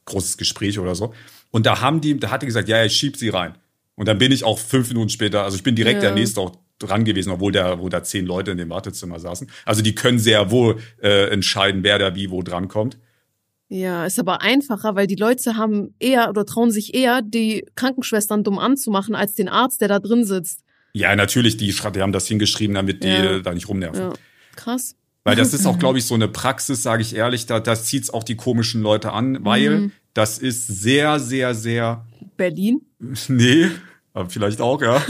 [0.06, 1.12] großes Gespräch oder so.
[1.52, 3.54] Und da haben die, da hat die gesagt, ja, ich schieb sie rein.
[3.94, 6.08] Und dann bin ich auch fünf Minuten später, also ich bin direkt Ja.
[6.08, 9.48] der nächste auch dran gewesen, obwohl da, wo da zehn Leute in dem Wartezimmer saßen.
[9.64, 12.98] Also die können sehr wohl äh, entscheiden, wer da wie wo drankommt.
[13.68, 18.44] Ja, ist aber einfacher, weil die Leute haben eher oder trauen sich eher, die Krankenschwestern
[18.44, 20.60] dumm anzumachen, als den Arzt, der da drin sitzt.
[20.92, 23.36] Ja, natürlich, die, die haben das hingeschrieben, damit die Ja.
[23.36, 24.00] äh, da nicht rumnerven.
[24.00, 24.12] Ja,
[24.56, 24.94] krass.
[25.24, 28.10] Weil das ist auch, glaube ich, so eine Praxis, sage ich ehrlich, da, das zieht's
[28.10, 29.92] auch die komischen Leute an, weil Mhm.
[30.14, 32.80] Das ist sehr, sehr, sehr, Berlin?
[33.28, 33.68] nee,
[34.14, 35.02] aber vielleicht auch, ja,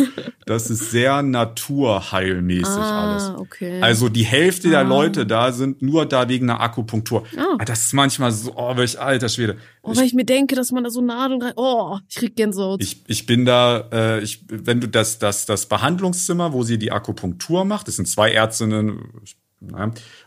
[0.46, 3.22] das ist sehr naturheilmäßig alles.
[3.24, 3.80] Ah, okay.
[3.80, 7.24] Also die Hälfte der Leute da sind nur da wegen einer Akupunktur.
[7.36, 7.56] Ah.
[7.58, 9.56] Ah, Das ist manchmal so, oh, welch alter Schwede.
[9.82, 11.52] oh, wenn ich mir denke, dass man da so Nadeln rein.
[11.56, 12.80] Oh, ich krieg Gänsehaut.
[12.82, 16.92] Ich, ich bin da, äh, ich, wenn du das, das, das Behandlungszimmer, wo sie die
[16.92, 19.36] Akupunktur macht, das sind zwei Ärztinnen, ich-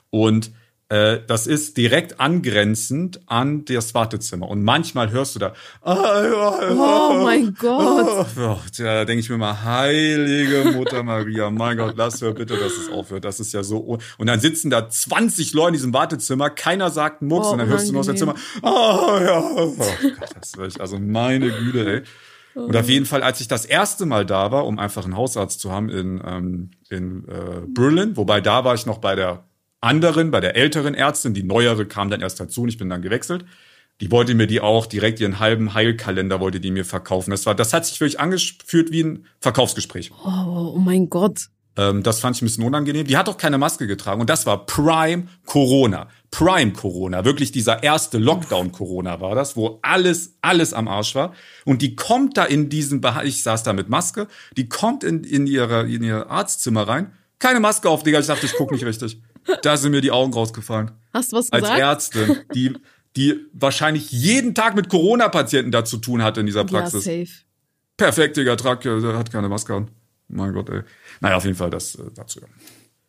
[0.09, 0.51] und
[0.87, 4.47] das ist direkt angrenzend an das Wartezimmer.
[4.47, 8.27] Und manchmal hörst du da, oh mein Gott.
[8.39, 12.55] Oh, tja, da denke ich mir mal, heilige Mutter Maria, mein Gott, lass hör bitte,
[12.57, 13.25] dass es aufhört.
[13.25, 13.79] Das ist ja so.
[13.79, 17.51] un- Und dann sitzen da 20 Leute in diesem Wartezimmer, keiner sagt einen Mucks Oh,
[17.53, 20.81] und dann hörst du nur aus dem Zimmer, ah ja, oh Gott, das ist wirklich,
[20.81, 22.03] also meine Güte, ey.
[22.53, 25.59] Und auf jeden Fall, als ich das erste Mal da war, um einfach einen Hausarzt
[25.59, 29.43] zu haben in, ähm, in äh, Berlin, wobei da war ich noch bei der
[29.85, 33.01] anderen, bei der älteren Ärztin, die neuere kam dann erst dazu und ich bin dann
[33.01, 33.45] gewechselt.
[34.01, 37.31] Die wollte mir die auch direkt ihren halben Heilkalender wollte die mir verkaufen.
[37.31, 40.11] Das war, das hat sich wirklich angefühlt wie ein Verkaufsgespräch.
[40.25, 41.47] Oh, oh mein Gott.
[41.77, 43.07] Ähm, das fand ich ein bisschen unangenehm.
[43.07, 46.07] Die hat auch keine Maske getragen und das war Prime Corona.
[46.31, 47.23] Prime Corona.
[47.23, 51.33] Wirklich dieser erste Lockdown Corona war das, wo alles, alles am Arsch war.
[51.63, 55.23] Und die kommt da in diesen, Beha ich saß da mit Maske, die kommt in,
[55.23, 57.13] in ihre, in ihr Arztzimmer rein.
[57.39, 58.19] Keine Maske auf, Digga.
[58.19, 59.21] Ich dachte, ich guck nicht richtig.
[59.61, 60.91] Da sind mir die Augen rausgefallen.
[61.13, 61.79] Hast du was Als gesagt?
[61.79, 62.73] Ärztin, die,
[63.15, 67.03] die wahrscheinlich jeden Tag mit Corona-Patienten da zu tun hatte in dieser ja, Praxis.
[67.03, 67.27] safe.
[67.97, 69.91] Perfekt, Digga, trag, äh, der hat keine Maske an.
[70.27, 70.81] Mein Gott, ey.
[71.21, 72.41] Naja, auf jeden Fall das äh, dazu.
[72.41, 72.47] ja.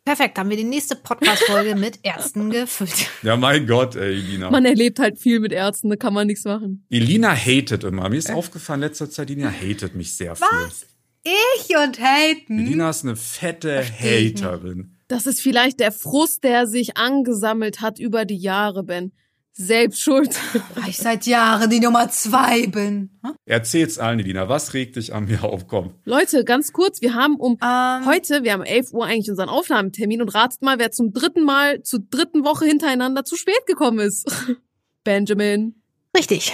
[0.04, 3.10] Perfekt, haben wir die nächste Podcast-Folge mit Ärzten gefüllt.
[3.22, 4.50] Ja, mein Gott, ey, Elina.
[4.50, 6.86] Man erlebt halt viel mit Ärzten, da kann man nichts machen.
[6.90, 8.08] Elina hatet immer.
[8.08, 10.46] Mir ist aufgefallen, letzter Zeit, Elina hatet mich sehr viel.
[10.48, 10.86] Was?
[11.24, 12.60] Ich und Haten.
[12.60, 14.44] Elina ist eine fette Versteh ich nicht.
[14.44, 14.95] Haterin.
[15.08, 19.12] Das ist vielleicht der Frust, der sich angesammelt hat über die Jahre, Ben.
[19.52, 20.38] Selbst schuld.
[20.74, 23.18] Weil ich seit Jahren die Nummer zwei bin.
[23.24, 23.34] Hm?
[23.46, 24.50] Erzähl's allen, Elina.
[24.50, 25.66] Was regt dich an mir auf?
[25.66, 25.94] Komm.
[26.04, 30.20] Leute, ganz kurz, wir haben um Ähm, heute, wir haben 11 Uhr eigentlich unseren Aufnahmetermin
[30.20, 34.30] und ratet mal, wer zum dritten Mal, zur dritten Woche hintereinander zu spät gekommen ist.
[35.04, 35.80] Benjamin.
[36.14, 36.52] Richtig.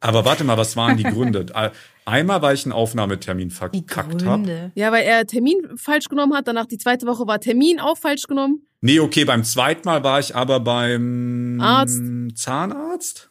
[0.00, 1.46] Aber warte mal, was waren die Gründe?
[1.54, 1.70] Äh,
[2.06, 4.44] Einmal, weil ich einen Aufnahmetermin verkackt habe.
[4.44, 4.70] Gründe.
[4.76, 8.28] Ja, weil er Termin falsch genommen hat, danach die zweite Woche war Termin auch falsch
[8.28, 8.62] genommen.
[8.80, 12.00] Nee, okay, beim zweiten Mal war ich aber beim Arzt.
[12.36, 13.28] Zahnarzt?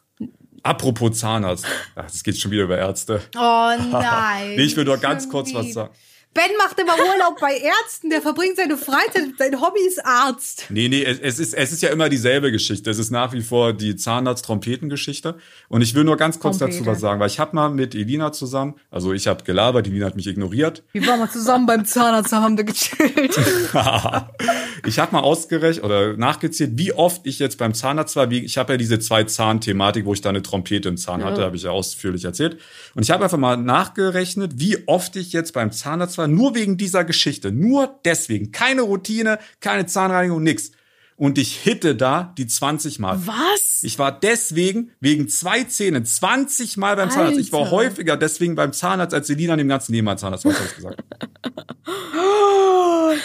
[0.62, 1.64] Apropos Zahnarzt.
[1.94, 3.22] Ach, das geht schon wieder über Ärzte.
[3.34, 3.38] Oh
[3.92, 4.50] nein.
[4.56, 5.94] Nee, ich will nur ganz kurz was sagen.
[6.36, 10.66] Ben macht immer Urlaub bei Ärzten, der verbringt seine Freizeit, sein Hobby ist Arzt.
[10.68, 12.90] Nee, nee, es, es, ist, es ist ja immer dieselbe Geschichte.
[12.90, 15.36] Es ist nach wie vor die Zahnarzt-Trompeten-Geschichte.
[15.70, 16.80] Und ich will nur ganz kurz Trompete.
[16.80, 20.04] dazu was sagen, weil ich habe mal mit Elina zusammen, also ich habe gelabert, Elina
[20.04, 20.82] hat mich ignoriert.
[20.92, 23.38] Wir waren mal zusammen beim Zahnarzt, haben da gechillt.
[24.86, 28.28] ich habe mal ausgerechnet oder nachgezählt, wie oft ich jetzt beim Zahnarzt war.
[28.28, 31.40] Wie, ich habe ja diese zwei Zahn-Thematik, wo ich da eine Trompete im Zahn hatte,
[31.40, 32.58] habe ich ja ausführlich erzählt.
[32.94, 36.76] Und ich habe einfach mal nachgerechnet, wie oft ich jetzt beim Zahnarzt war, nur wegen
[36.76, 37.52] dieser Geschichte.
[37.52, 38.52] Nur deswegen.
[38.52, 40.72] Keine Routine, keine Zahnreinigung, nix.
[41.16, 43.18] Und ich hitte da die 20 Mal.
[43.26, 43.82] Was?
[43.82, 47.38] Ich war deswegen wegen zwei Zähnen 20 Mal beim Zahnarzt.
[47.38, 47.70] Ich war Alter.
[47.72, 50.44] häufiger deswegen beim Zahnarzt als Selina an dem ganzen Leben als Zahnarzt.
[50.44, 51.02] Was hab ich gesagt?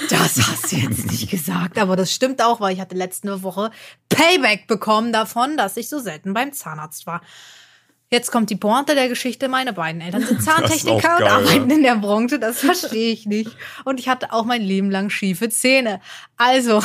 [0.09, 3.71] Das hast du jetzt nicht gesagt, aber das stimmt auch, weil ich hatte letzte Woche
[4.09, 7.21] Payback bekommen davon, dass ich so selten beim Zahnarzt war.
[8.11, 9.47] Jetzt kommt die Pointe der Geschichte.
[9.47, 12.39] Meine beiden Eltern sind Zahntechniker und arbeiten in der Branche.
[12.39, 13.51] Das verstehe ich nicht.
[13.85, 16.01] Und ich hatte auch mein Leben lang schiefe Zähne.
[16.35, 16.83] Also,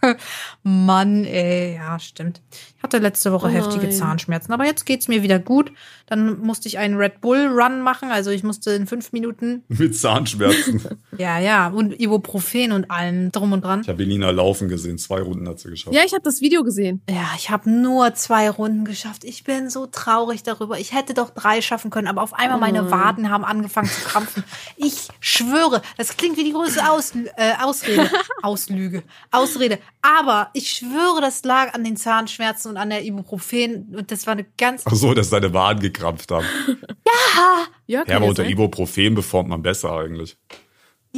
[0.62, 2.40] Mann, ey, ja, stimmt.
[2.78, 3.90] Ich hatte letzte Woche Oh heftige.
[3.90, 5.72] Zahnschmerzen, aber jetzt geht's mir wieder gut.
[6.06, 9.96] Dann musste ich einen Red Bull Run machen, also ich musste in fünf Minuten, Mit
[9.96, 10.82] Zahnschmerzen.
[11.18, 13.80] ja, ja, und Ibuprofen und allem drum und dran.
[13.80, 14.96] Ich habe Elina laufen gesehen.
[14.96, 15.94] Zwei Runden hat sie geschafft.
[15.94, 17.02] Ja, ich habe das Video gesehen.
[17.10, 19.24] Ja, ich habe nur zwei Runden geschafft.
[19.24, 20.78] Ich bin so traurig darüber.
[20.78, 22.90] Ich hätte doch drei schaffen können, aber auf einmal meine nein.
[22.92, 24.44] Waden haben angefangen zu krampfen.
[24.76, 28.08] Ich schwöre, das klingt wie die größte Aus, äh, Ausrede.
[28.42, 29.02] Auslüge.
[29.32, 29.80] Ausrede.
[30.00, 33.94] Aber ich schwöre, das lag an den Zahnschmerzen und an der Ibuprofen.
[33.96, 34.82] Und das war eine ganz.
[34.86, 36.46] Ach so, dass deine Waden gekrampft haben.
[37.06, 38.52] Ja, Ja, kann aber ja unter sein.
[38.52, 40.36] Ibuprofen beformt man besser eigentlich.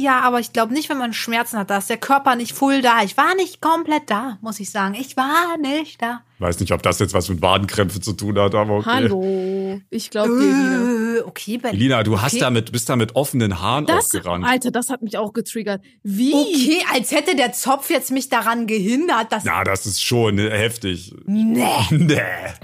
[0.01, 2.81] Ja, aber ich glaube nicht, wenn man Schmerzen hat, da ist der Körper nicht full
[2.81, 3.03] da.
[3.03, 4.95] Ich war nicht komplett da, muss ich sagen.
[4.95, 6.21] Ich war nicht da.
[6.39, 8.89] Weiß nicht, ob das jetzt was mit Wadenkrämpfen zu tun hat, aber okay.
[8.89, 9.79] Hallo.
[9.91, 11.19] Ich glaube dir.
[11.19, 11.75] Äh, okay, Ben.
[11.75, 12.39] Elina, du hast okay.
[12.39, 14.43] damit, bist da mit offenen Haaren Das, aufgerannt.
[14.43, 15.83] Alter, das hat mich auch getriggert.
[16.01, 16.33] Wie?
[16.33, 19.43] Okay, als hätte der Zopf jetzt mich daran gehindert, dass.
[19.43, 21.13] Na, das ist schon heftig.
[21.25, 21.61] Nee.
[21.91, 22.19] Nee.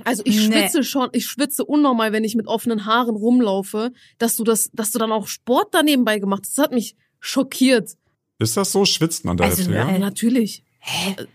[0.06, 0.62] Also ich Nee.
[0.62, 4.91] schwitze schon, ich schwitze unnormal, wenn ich mit offenen Haaren rumlaufe, dass du das, dass
[4.91, 6.58] du dann auch Sport da nebenbei gemacht hast.
[6.58, 7.91] Das hat mich schockiert.
[8.39, 8.86] Ist das so?
[8.86, 10.63] Schwitzt man da Also, äh, Ja, natürlich.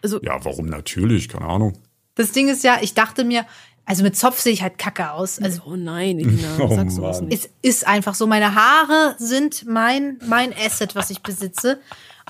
[0.02, 1.28] Also Ja, warum natürlich?
[1.28, 1.78] Keine Ahnung.
[2.14, 3.44] Das Ding ist ja, ich dachte mir,
[3.84, 5.38] also mit Zopf sehe ich halt kacke aus.
[5.40, 7.28] Also oh nein, Elina, Oh sagst du was Mann.
[7.28, 7.44] nicht.
[7.44, 11.80] es ist einfach so, meine Haare sind mein, mein Asset, was ich besitze.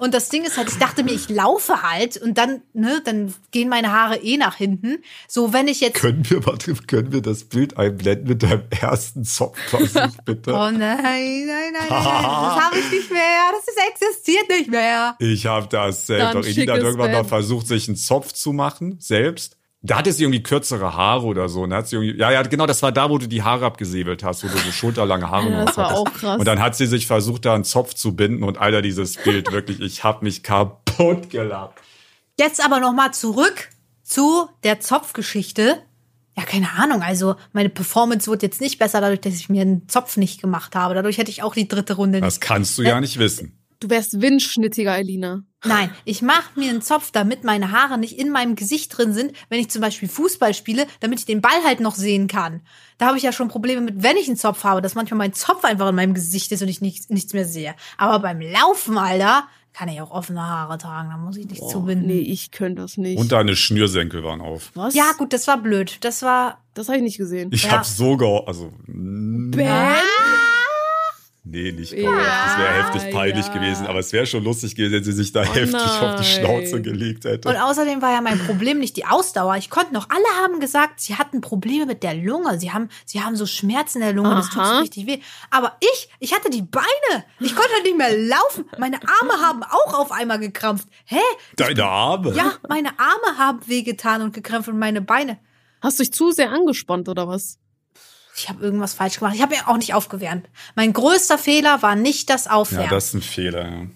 [0.00, 3.34] Und das Ding ist halt, ich dachte mir, ich laufe halt und dann, ne, dann
[3.50, 4.98] gehen meine Haare eh nach hinten.
[5.28, 5.94] So, wenn ich jetzt.
[5.94, 10.52] Können wir, warte, können wir das Bild einblenden mit deinem ersten Zopfversuch, bitte?
[10.52, 13.20] Oh nein, nein, nein, nein, das habe ich nicht mehr.
[13.52, 15.16] Das ist, existiert nicht mehr.
[15.18, 16.34] Ich habe das selbst.
[16.34, 17.28] Doch Elina hat irgendwann mal Bild.
[17.28, 19.56] versucht, sich einen Zopf zu machen, selbst.
[19.84, 21.62] Da hatte sie irgendwie kürzere Haare oder so.
[21.62, 23.66] Und da hat sie irgendwie, ja, ja, genau, das war da, wo du die Haare
[23.66, 26.00] abgesäbelt hast, wo du so schulterlange Haare Ja, noch das war hattest.
[26.06, 26.38] auch krass.
[26.38, 29.50] Und dann hat sie sich versucht, da einen Zopf zu binden und Alter, dieses Bild,
[29.50, 31.74] wirklich, ich hab mich kaputt gelacht.
[32.38, 33.70] Jetzt aber noch mal zurück
[34.04, 35.78] zu der Zopfgeschichte.
[36.36, 37.02] Ja, keine Ahnung.
[37.02, 40.74] Also meine Performance wurde jetzt nicht besser dadurch, dass ich mir einen Zopf nicht gemacht
[40.76, 40.94] habe.
[40.94, 42.26] Dadurch hätte ich auch die dritte Runde nicht.
[42.26, 43.58] Das kannst du ja nicht wissen.
[43.82, 45.42] Du wärst windschnittiger, Elina.
[45.64, 49.32] Nein, ich mache mir einen Zopf, damit meine Haare nicht in meinem Gesicht drin sind,
[49.48, 52.60] wenn ich zum Beispiel Fußball spiele, damit ich den Ball halt noch sehen kann.
[52.98, 55.32] Da habe ich ja schon Probleme mit, wenn ich einen Zopf habe, dass manchmal mein
[55.32, 57.74] Zopf einfach in meinem Gesicht ist und ich nichts, nichts mehr sehe.
[57.98, 62.06] Aber beim Laufen, Alter, kann ich auch offene Haare tragen, da muss ich nicht zubinden.
[62.06, 63.18] Nee, ich könnte das nicht.
[63.18, 64.70] Und deine Schnürsenkel waren auf.
[64.74, 64.94] Was?
[64.94, 65.98] Ja, gut, das war blöd.
[66.02, 66.58] Das war.
[66.74, 67.50] Das habe ich nicht gesehen.
[67.52, 67.72] Ich Ja.
[67.72, 68.14] hab so
[68.46, 69.94] also Ben?
[71.44, 72.26] Nee, nicht Ja, gemacht.
[72.46, 73.52] Das wäre heftig peinlich ja.
[73.54, 76.24] gewesen, aber es wäre schon lustig gewesen, wenn sie sich da heftig auf die nein.
[76.24, 77.48] Schnauze gelegt hätte.
[77.48, 79.56] Und außerdem war ja mein Problem nicht die Ausdauer.
[79.56, 82.58] Ich konnte noch, alle haben gesagt, sie hatten Probleme mit der Lunge.
[82.58, 84.80] Sie haben, sie haben so Schmerzen in der Lunge, das tut so Aha.
[84.80, 85.18] richtig weh.
[85.50, 87.24] Aber ich, ich hatte die Beine.
[87.40, 88.64] Ich konnte halt nicht mehr laufen.
[88.78, 90.88] Meine Arme haben auch auf einmal gekrampft.
[91.04, 91.16] Hä?
[91.56, 92.32] Deine Arme?
[92.34, 95.38] Ja, meine Arme haben wehgetan und gekrampft und meine Beine.
[95.80, 97.58] Hast du dich zu sehr angespannt oder was?
[98.36, 99.34] Ich habe irgendwas falsch gemacht.
[99.34, 100.48] Ich habe mir auch nicht aufgewärmt.
[100.74, 102.84] Mein größter Fehler war nicht das Aufwärmen.
[102.86, 103.68] Ja, das ist ein Fehler.
[103.68, 103.86] Ja.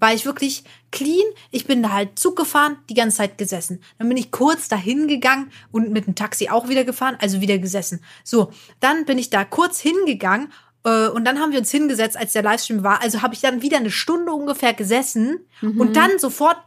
[0.00, 1.24] war ich wirklich clean.
[1.50, 3.80] Ich bin da halt Zug gefahren, die ganze Zeit gesessen.
[3.98, 7.58] Dann bin ich kurz dahin gegangen und mit dem Taxi auch wieder gefahren, also wieder
[7.58, 8.00] gesessen.
[8.24, 10.52] So, dann bin ich da kurz hingegangen
[10.84, 13.02] äh, und dann haben wir uns hingesetzt, als der Livestream war.
[13.02, 16.58] Also habe ich dann wieder eine Stunde ungefähr gesessen und dann sofort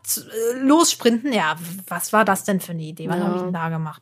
[0.53, 1.31] äh, lossprinten.
[1.34, 1.55] Ja,
[1.88, 3.08] was war das denn für eine Idee?
[3.10, 3.23] Was Ja.
[3.25, 4.01] habe ich denn da gemacht?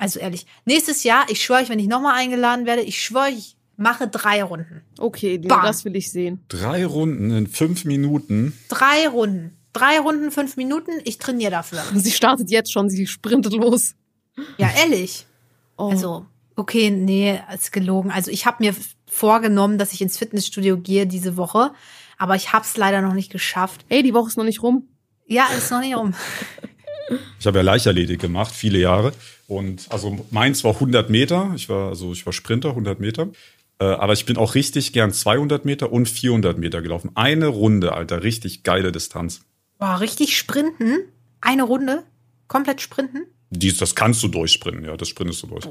[0.00, 3.58] Also ehrlich, nächstes Jahr, ich schwöre euch, wenn ich nochmal eingeladen werde, ich schwöre, ich
[3.76, 4.80] mache drei Runden.
[4.98, 5.62] Okay, Bam.
[5.62, 6.42] das will ich sehen.
[6.48, 8.58] Drei Runden in fünf Minuten.
[8.68, 9.58] Drei Runden.
[9.74, 10.92] Drei Runden, fünf Minuten.
[11.04, 11.82] Ich trainiere dafür.
[11.94, 13.94] Sie startet jetzt schon, sie sprintet los.
[14.56, 15.26] Ja, ehrlich.
[15.76, 15.90] Oh.
[15.90, 16.24] Also,
[16.56, 18.10] okay, nee, ist gelogen.
[18.10, 18.74] Also ich habe mir
[19.06, 21.72] vorgenommen, dass ich ins Fitnessstudio gehe diese Woche,
[22.16, 23.84] aber ich habe es leider noch nicht geschafft.
[23.90, 24.88] Ey, die Woche ist noch nicht rum.
[25.26, 26.14] Ja, ist noch nicht rum.
[27.38, 29.12] Ich habe ja Leichtathletik gemacht, viele Jahre.
[29.48, 31.52] Und also meins war 100 Meter.
[31.56, 33.28] Ich war, also ich war Sprinter, 100 Meter.
[33.80, 37.10] Äh, aber ich bin auch richtig gern 200 Meter und 400 Meter gelaufen.
[37.14, 39.40] Eine Runde, Alter, richtig geile Distanz.
[39.78, 40.98] War richtig sprinten.
[41.40, 42.04] Eine Runde.
[42.46, 43.26] Komplett sprinten.
[43.50, 45.66] Dies, das kannst du durchsprinten, ja, das sprintest du durch.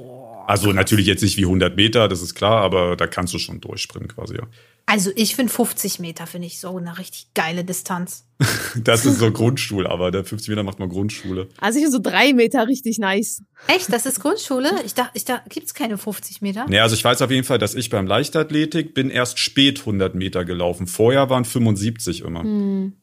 [0.48, 3.62] also natürlich jetzt nicht wie 100 Meter, das ist klar, aber da kannst du schon
[3.62, 4.44] durchsprinten quasi, ja.
[4.90, 8.26] Also ich finde 50 Meter, finde ich so eine richtig geile Distanz.
[8.76, 11.50] Das ist so Grundschule, aber der 50 Meter macht man Grundschule.
[11.60, 13.44] Also ich bin so drei Meter richtig nice.
[13.68, 13.92] Echt?
[13.92, 14.72] Das ist Grundschule?
[14.86, 16.66] Ich dachte, ich dachte gibt's keine 50 Meter?
[16.68, 20.16] Nee, also ich weiß auf jeden Fall, dass ich beim Leichtathletik bin erst spät 100
[20.16, 20.88] Meter gelaufen.
[20.88, 22.44] Vorher waren 75 immer.
[22.44, 22.94] Mhm.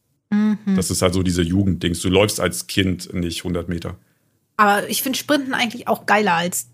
[0.74, 2.00] Das ist halt so diese Jugenddings.
[2.00, 3.96] Du läufst als Kind nicht 100 Meter.
[4.56, 6.68] Aber ich finde Sprinten eigentlich auch geiler als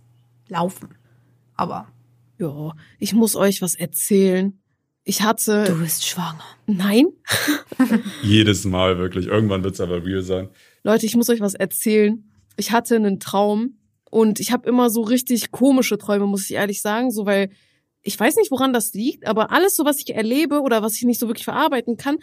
[0.48, 0.94] Laufen.
[1.54, 1.88] Aber
[2.38, 4.58] Ja, ich muss euch was erzählen.
[5.04, 5.64] Ich hatte.
[5.64, 6.44] Du bist schwanger.
[6.66, 7.06] Nein?
[8.22, 9.26] Jedes Mal wirklich.
[9.26, 10.48] Irgendwann wird's aber real sein.
[10.84, 12.24] Leute, ich muss euch was erzählen.
[12.56, 13.78] Ich hatte einen Traum
[14.10, 17.50] und ich habe immer so richtig komische Träume, muss ich ehrlich sagen, so weil
[18.02, 21.02] ich weiß nicht, woran das liegt, aber alles so, was ich erlebe oder was ich
[21.04, 22.18] nicht so wirklich verarbeiten kann,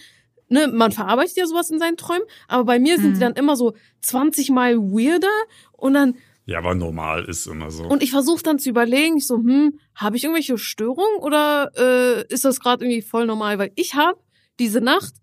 [0.49, 3.13] ne, man verarbeitet ja sowas in seinen Träumen, aber bei mir sind Mhm.
[3.13, 5.27] die dann immer so 20 mal weirder
[5.71, 6.15] und dann
[6.49, 7.83] Ja, aber normal ist immer so.
[7.83, 12.33] und ich versuche dann zu überlegen, ich so, hm, habe ich irgendwelche Störungen oder äh,
[12.33, 14.17] ist das gerade irgendwie voll normal, weil ich habe
[14.57, 15.13] diese Nacht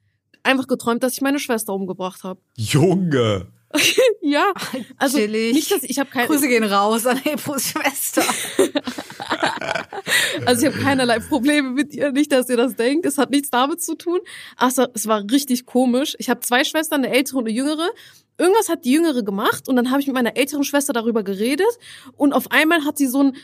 [0.44, 2.40] einfach geträumt, dass ich meine Schwester umgebracht habe.
[2.54, 3.48] Junge!
[4.22, 4.52] Ja,
[4.96, 5.54] also Chillig.
[5.54, 8.22] nicht, dass ich, habe kein, Grüße gehen raus an Epos Schwester.
[10.44, 13.06] Also ich habe keinerlei Probleme mit ihr, nicht, dass ihr das denkt.
[13.06, 14.20] Es hat nichts damit zu tun.
[14.56, 16.14] Ach, so, es war richtig komisch.
[16.18, 17.88] Ich habe zwei Schwestern, eine ältere und eine jüngere.
[18.38, 21.66] Irgendwas hat die jüngere gemacht und dann habe ich mit meiner älteren Schwester darüber geredet
[22.16, 23.36] und auf einmal hat sie so ein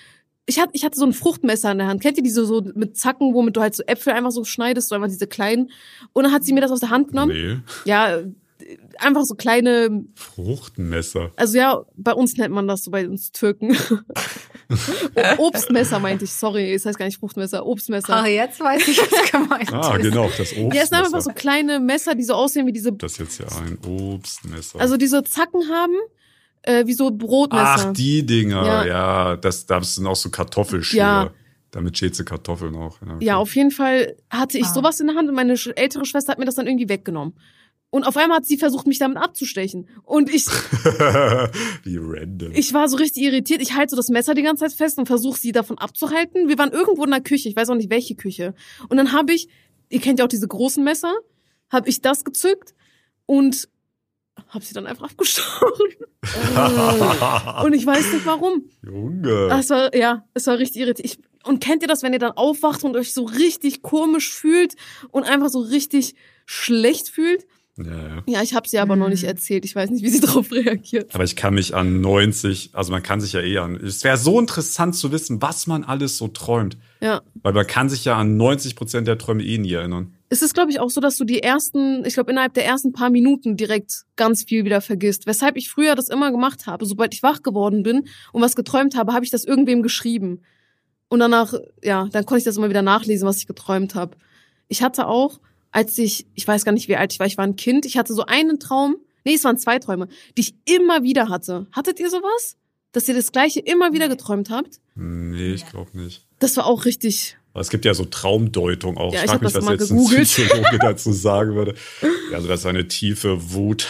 [0.44, 2.02] ich hatte, ich hatte so ein Fruchtmesser in der Hand.
[2.02, 4.94] Kennt ihr diese so mit Zacken, womit du halt so Äpfel einfach so schneidest, so
[4.94, 5.70] einfach diese kleinen?
[6.12, 7.32] Und dann hat sie mir das aus der Hand genommen.
[7.32, 7.88] Nee.
[7.88, 8.18] Ja,
[8.98, 11.30] einfach so kleine, Fruchtmesser.
[11.36, 13.76] also ja, bei uns nennt man das so, bei uns Türken.
[15.38, 18.16] Obstmesser meinte ich, sorry, es heißt gar nicht Fruchtmesser, Obstmesser.
[18.16, 20.02] Ach, jetzt weiß ich, was gemeint Ah, ist.
[20.02, 20.74] genau, das Obstmesser.
[20.74, 23.38] Ja, es sind einfach so kleine Messer, die so aussehen wie diese, Das ist jetzt
[23.40, 24.80] ja ein Obstmesser.
[24.80, 25.94] also diese Zacken haben,
[26.62, 27.88] äh, wie so Brotmesser.
[27.90, 28.84] Ach, die Dinger, ja.
[28.86, 29.36] Ja.
[29.36, 31.02] das, das sind auch so Kartoffelschäler.
[31.02, 31.30] Ja.
[31.70, 32.98] Damit schält sie Kartoffeln auch.
[33.00, 33.24] Ja, okay.
[33.24, 34.72] Ja, auf jeden Fall hatte ich Ah.
[34.74, 37.32] sowas in der Hand und meine ältere Schwester hat mir das dann irgendwie weggenommen.
[37.94, 39.86] Und auf einmal hat sie versucht, mich damit abzustechen.
[40.04, 40.46] Und ich,
[41.84, 42.52] Wie random.
[42.54, 43.60] ich war so richtig irritiert.
[43.60, 46.48] Ich halte so das Messer die ganze Zeit fest und versuche sie davon abzuhalten.
[46.48, 48.54] Wir waren irgendwo in der Küche, ich weiß auch nicht welche Küche.
[48.88, 49.48] Und dann habe ich,
[49.90, 51.12] ihr kennt ja auch diese großen Messer,
[51.70, 52.74] habe ich das gezückt
[53.26, 53.68] und
[54.48, 55.68] habe sie dann einfach abgestochen.
[57.64, 58.70] Und ich weiß nicht warum.
[58.82, 59.50] Junge.
[59.52, 61.12] Es war, ja, es war richtig irritierend.
[61.12, 64.76] Ich, und kennt ihr das, wenn ihr dann aufwacht und euch so richtig komisch fühlt
[65.10, 66.14] und einfach so richtig
[66.46, 67.46] schlecht fühlt?
[67.78, 68.22] Ja, ja.
[68.26, 69.64] Ja, ich habe sie aber noch nicht erzählt.
[69.64, 71.14] Ich weiß nicht, wie sie darauf reagiert.
[71.14, 73.76] Aber ich kann mich an 90, also man kann sich ja eh an.
[73.76, 76.76] Es wäre so interessant zu wissen, was man alles so träumt.
[77.00, 77.22] Ja.
[77.42, 80.14] Weil man kann sich ja an 90 Prozent der Träume eh nie erinnern.
[80.28, 82.92] Es ist, glaube ich, auch so, dass du die ersten, ich glaube, innerhalb der ersten
[82.92, 85.26] paar Minuten direkt ganz viel wieder vergisst.
[85.26, 86.86] Weshalb ich früher das immer gemacht habe.
[86.86, 90.42] Sobald ich wach geworden bin und was geträumt habe, habe ich das irgendwem geschrieben.
[91.08, 94.16] Und danach, ja, dann konnte ich das immer wieder nachlesen, was ich geträumt habe.
[94.68, 95.40] Ich hatte auch,
[95.72, 97.96] als ich, ich weiß gar nicht, wie alt ich war, ich war ein Kind, ich
[97.96, 101.66] hatte so einen Traum, nee, es waren zwei Träume, die ich immer wieder hatte.
[101.72, 102.56] Hattet ihr sowas?
[102.92, 104.80] Dass ihr das Gleiche immer wieder geträumt habt?
[104.94, 106.26] Nee, ich glaube nicht.
[106.38, 109.12] Das war auch richtig, es gibt ja so Traumdeutung auch.
[109.12, 110.28] Ja, ich ich frag hab mich, das was mal jetzt ein gegoogelt.
[110.28, 111.74] Psychologe dazu sagen würde.
[112.30, 113.88] Ja, also das ist eine tiefe Wut.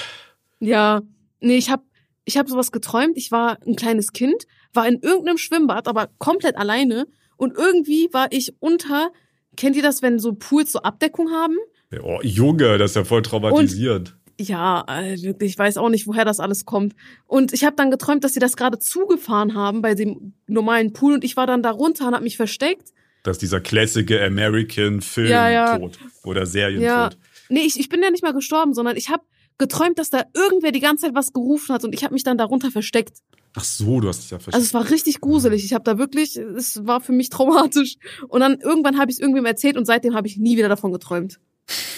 [0.58, 1.02] Ja,
[1.40, 1.82] nee, ich habe
[2.24, 3.16] ich hab sowas geträumt.
[3.16, 7.06] Ich war ein kleines Kind, war in irgendeinem Schwimmbad, aber komplett alleine.
[7.36, 9.12] Und irgendwie war ich unter,
[9.56, 11.56] kennt ihr das, wenn so Pools so Abdeckung haben?
[12.02, 14.16] Oh, Junge, das ist ja voll traumatisierend.
[14.40, 16.94] Ja, äh, wirklich, ich weiß auch nicht, woher das alles kommt.
[17.26, 21.14] Und ich habe dann geträumt, dass sie das gerade zugefahren haben bei dem normalen Pool
[21.14, 22.92] und ich war dann da runter und hab mich versteckt.
[23.22, 25.78] Das ist dieser klassische American Film Ja, ja.
[26.24, 26.82] Oder Serientod.
[26.84, 27.10] Ja.
[27.50, 29.22] Nee, ich, ich bin ja nicht mal gestorben, sondern ich habe
[29.58, 32.38] geträumt, dass da irgendwer die ganze Zeit was gerufen hat und ich habe mich dann
[32.38, 33.18] darunter versteckt.
[33.54, 34.54] Ach so, du hast dich ja verstanden.
[34.54, 35.64] Also es war richtig gruselig.
[35.64, 37.96] Ich habe da wirklich, es war für mich traumatisch.
[38.28, 40.90] Und dann irgendwann habe ich es irgendwem erzählt und seitdem habe ich nie wieder davon
[40.90, 41.38] geträumt.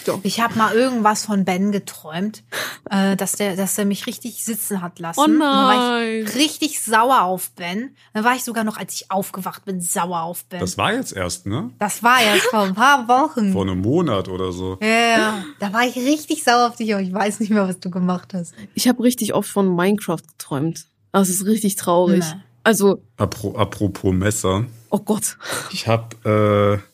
[0.04, 0.20] So.
[0.22, 2.44] Ich habe mal irgendwas von Ben geträumt,
[2.90, 5.18] äh, dass der, dass er mich richtig sitzen hat lassen.
[5.18, 6.24] Oh Und dann war nein.
[6.26, 7.96] ich richtig sauer auf Ben.
[8.12, 10.60] Dann war ich sogar noch, als ich aufgewacht bin, sauer auf Ben.
[10.60, 11.70] das war jetzt erst, ne?
[11.78, 13.52] Das war jetzt vor ein paar Wochen.
[13.52, 14.76] Vor einem Monat oder so.
[14.82, 17.80] Ja, ja, da war ich richtig sauer auf dich, aber ich weiß nicht mehr, was
[17.80, 18.52] du gemacht hast.
[18.74, 20.84] Ich habe richtig oft von Minecraft geträumt.
[21.12, 22.24] Das ist richtig traurig.
[22.28, 22.42] Na.
[22.62, 24.64] Also, Apro apropos Messer.
[24.90, 25.38] oh Gott.
[25.72, 26.93] Ich habe, äh,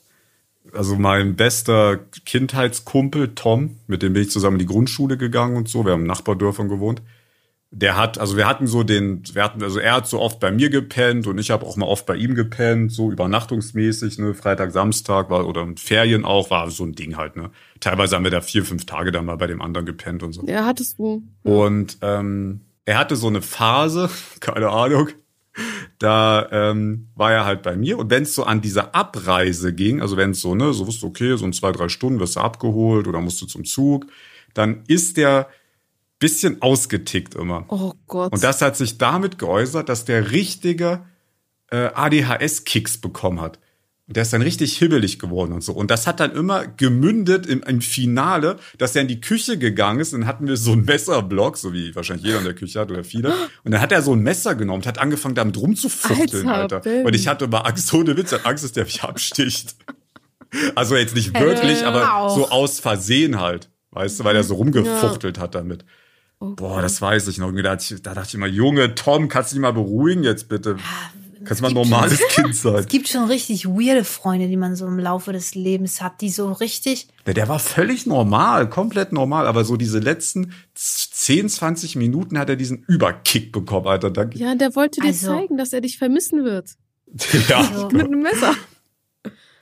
[0.74, 5.68] also mein bester Kindheitskumpel Tom, mit dem bin ich zusammen in die Grundschule gegangen und
[5.68, 5.85] so.
[5.85, 7.02] Wir haben in Nachbardörfern gewohnt.
[7.72, 10.50] Der hat, also wir hatten so den, wir hatten, also er hat so oft bei
[10.50, 14.72] mir gepennt und ich habe auch mal oft bei ihm gepennt, so übernachtungsmäßig, ne, Freitag,
[14.72, 17.50] Samstag war oder Ferien auch, war so ein Ding halt, ne.
[17.78, 20.44] Teilweise haben wir da vier, fünf Tage dann mal bei dem anderen gepennt und so.
[20.46, 21.22] Ja, hattest du.
[21.44, 25.11] Und ähm, er hatte so eine Phase, keine Ahnung,
[25.98, 27.98] da ähm, war er halt bei mir.
[27.98, 31.06] Und wenn es so an dieser Abreise ging, also wenn es so, ne, so wusste,
[31.06, 34.06] okay, so in zwei, drei Stunden wirst du abgeholt oder musst du zum Zug,
[34.54, 35.48] dann ist der
[36.18, 37.64] bisschen ausgetickt immer.
[37.68, 38.32] Oh Gott.
[38.32, 41.04] Und das hat sich damit geäußert, dass der richtige
[41.70, 43.58] äh, ADHS-Kicks bekommen hat.
[44.10, 45.72] Und der ist dann richtig hibbelig geworden und so.
[45.72, 50.00] Und das hat dann immer gemündet im, im Finale, dass er in die Küche gegangen
[50.00, 50.12] ist.
[50.12, 52.90] Und dann hatten wir so einen Messerblock, so wie wahrscheinlich jeder in der Küche hat
[52.90, 53.32] oder viele.
[53.62, 57.04] Und dann hat er so ein Messer genommen und hat angefangen, damit rumzufuchteln, Alter, Alter.
[57.04, 59.76] Und ich hatte immer Angst, so eine Witz, Angst, dass der mich absticht.
[60.74, 62.34] Also jetzt nicht wirklich, Äh, aber auch.
[62.36, 63.70] so aus Versehen halt.
[63.92, 65.84] Weißt du, weil er so rumgefuchtelt hat damit.
[66.40, 67.52] Oh Boah, das weiß ich noch.
[67.52, 70.48] Da, dachte ich- da dachte ich immer, Junge, Tom, kannst du dich mal beruhigen jetzt
[70.48, 70.78] bitte?
[71.44, 72.74] Kannst du mal ein gibt normales Kind sein?
[72.74, 76.29] Es gibt schon richtig weirde Freunde, die man so im Laufe des Lebens hat, die
[76.31, 77.09] so richtig.
[77.26, 82.48] Der, der war völlig normal, komplett normal, aber so diese letzten 10, 20 Minuten hat
[82.50, 84.11] er diesen Überkick bekommen, Alter.
[84.11, 84.38] Danke.
[84.38, 86.70] Ja, der wollte dir Also- zeigen, dass er dich vermissen wird.
[87.48, 88.55] Ja, Mit einem Messer.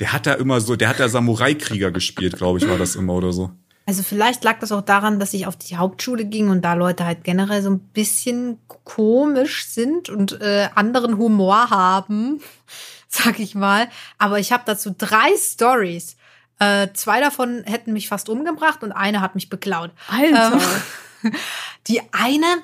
[0.00, 3.14] der hat da immer so, der hat da Samurai-Krieger gespielt, glaube ich, war das immer
[3.14, 3.50] oder so.
[3.88, 7.06] Also vielleicht lag das auch daran, dass ich auf die Hauptschule ging und da Leute
[7.06, 12.42] halt generell so ein bisschen komisch sind und äh, anderen Humor haben,
[13.08, 13.88] sag ich mal.
[14.18, 16.18] Aber ich habe dazu drei Stories.
[16.58, 19.92] Äh, zwei davon hätten mich fast umgebracht und eine hat mich beklaut.
[20.08, 20.60] Alter.
[21.22, 21.32] Ähm,
[21.86, 22.58] die eine,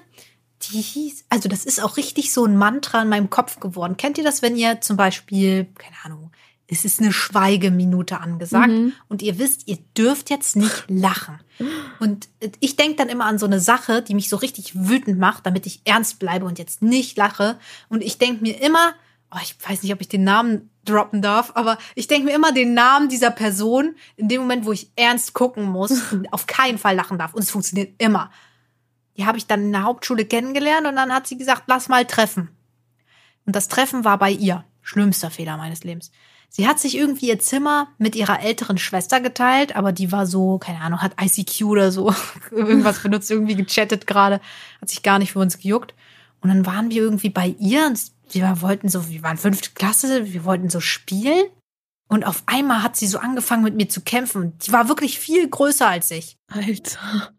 [0.64, 3.96] die hieß, also das ist auch richtig so ein Mantra in meinem Kopf geworden.
[3.96, 6.23] Kennt ihr das, wenn ihr zum Beispiel, keine Ahnung,
[6.66, 8.72] es ist eine Schweigeminute angesagt
[9.08, 11.38] und ihr wisst, ihr dürft jetzt nicht lachen.
[12.00, 12.28] Und
[12.60, 15.66] ich denke dann immer an so eine Sache, die mich so richtig wütend macht, damit
[15.66, 17.58] ich ernst bleibe und jetzt nicht lache.
[17.88, 18.94] Und ich denke mir immer,
[19.30, 22.52] oh, ich weiß nicht, ob ich den Namen droppen darf, aber ich denke mir immer
[22.52, 26.78] den Namen dieser Person in dem Moment, wo ich ernst gucken muss und auf keinen
[26.78, 27.34] Fall lachen darf.
[27.34, 28.30] Und es funktioniert immer.
[29.16, 32.04] Die habe ich dann in der Hauptschule kennengelernt und dann hat sie gesagt, lass mal
[32.04, 32.48] treffen.
[33.46, 34.64] Und das Treffen war bei ihr.
[34.82, 36.10] Schlimmster Fehler meines Lebens.
[36.56, 40.58] Sie hat sich irgendwie ihr Zimmer mit ihrer älteren Schwester geteilt, aber die war so,
[40.58, 42.14] keine Ahnung, hat ICQ oder so
[42.52, 44.40] irgendwas benutzt, irgendwie gechattet gerade,
[44.80, 45.94] hat sich gar nicht für uns gejuckt.
[46.40, 50.32] Und dann waren wir irgendwie bei ihr und wir wollten so, wir waren fünfte Klasse,
[50.32, 51.44] wir wollten so spielen.
[52.06, 54.56] Und auf einmal hat sie so angefangen mit mir zu kämpfen.
[54.58, 56.36] Die war wirklich viel größer als ich.
[56.46, 57.32] Alter.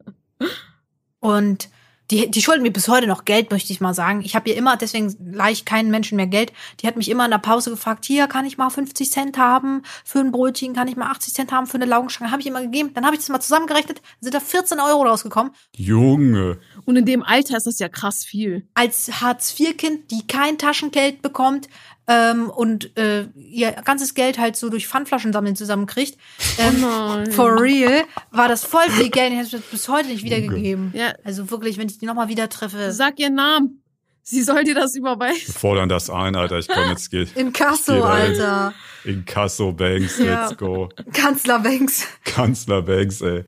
[1.22, 1.70] Und
[2.12, 4.22] die, die schulden mir bis heute noch Geld, möchte ich mal sagen.
[4.22, 6.54] Ich habe ihr immer, deswegen leicht keinen Menschen mehr Geld.
[6.80, 9.82] Die hat mich immer in der Pause gefragt, hier kann ich mal 50 Cent haben
[10.04, 12.32] für ein Brötchen, kann ich mal 80 Cent haben für eine Laugenstange.
[12.32, 12.92] Habe ich immer gegeben.
[12.94, 15.52] Dann habe ich das mal zusammengerechnet, sind da 14 Euro rausgekommen.
[15.76, 16.60] Junge.
[16.86, 18.68] Und in dem Alter ist das ja krass viel.
[18.76, 21.68] Als Hartz-IV-Kind, die kein Taschengeld bekommt
[22.08, 26.18] ähm, und äh, ihr ganzes Geld halt so durch Pfandflaschen sammeln zusammenkriegt.
[26.58, 27.32] Ähm, nein.
[27.32, 29.34] For real war das voll viel Geld.
[29.34, 30.92] Ich habe es bis heute nicht wiedergegeben.
[30.96, 31.14] Ja.
[31.24, 32.92] Also wirklich, wenn ich die nochmal wieder treffe.
[32.92, 33.82] Sag ihren Namen.
[34.28, 35.48] Sie soll dir das überweisen.
[35.48, 36.58] Wir fordern das ein, Alter.
[36.58, 37.32] Ich komm jetzt geht.
[37.38, 38.04] In Kasso.
[38.04, 38.74] Alter.
[39.04, 40.48] Inkasso Banks, Ja.
[40.48, 40.90] let's go.
[41.14, 42.08] Kanzler Banks.
[42.24, 43.46] Kanzler Banks, ey.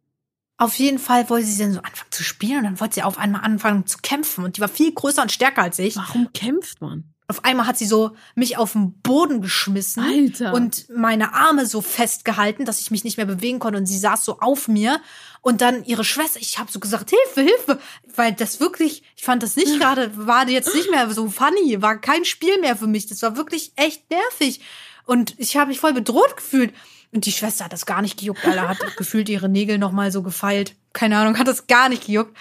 [0.60, 3.18] Auf jeden Fall wollte sie dann so anfangen zu spielen und dann wollte sie auf
[3.18, 5.96] einmal anfangen zu kämpfen und die war viel größer und stärker als ich.
[5.96, 7.14] Warum kämpft man?
[7.30, 10.54] Auf einmal hat sie so mich auf den Boden geschmissen Alter.
[10.54, 13.78] und meine Arme so festgehalten, dass ich mich nicht mehr bewegen konnte.
[13.78, 15.02] Und sie saß so auf mir.
[15.42, 17.82] Und dann ihre Schwester, ich habe so gesagt, Hilfe, Hilfe,
[18.16, 22.00] weil das wirklich, ich fand das nicht gerade, war jetzt nicht mehr so funny, war
[22.00, 24.62] kein Spiel mehr für mich, das war wirklich echt nervig.
[25.06, 26.74] Und ich habe mich voll bedroht gefühlt.
[27.12, 30.14] Und die Schwester hat das gar nicht gejuckt, Alter, hat gefühlt ihre Nägel noch mal
[30.14, 32.38] so gefeilt, keine Ahnung, hat das gar nicht gejuckt.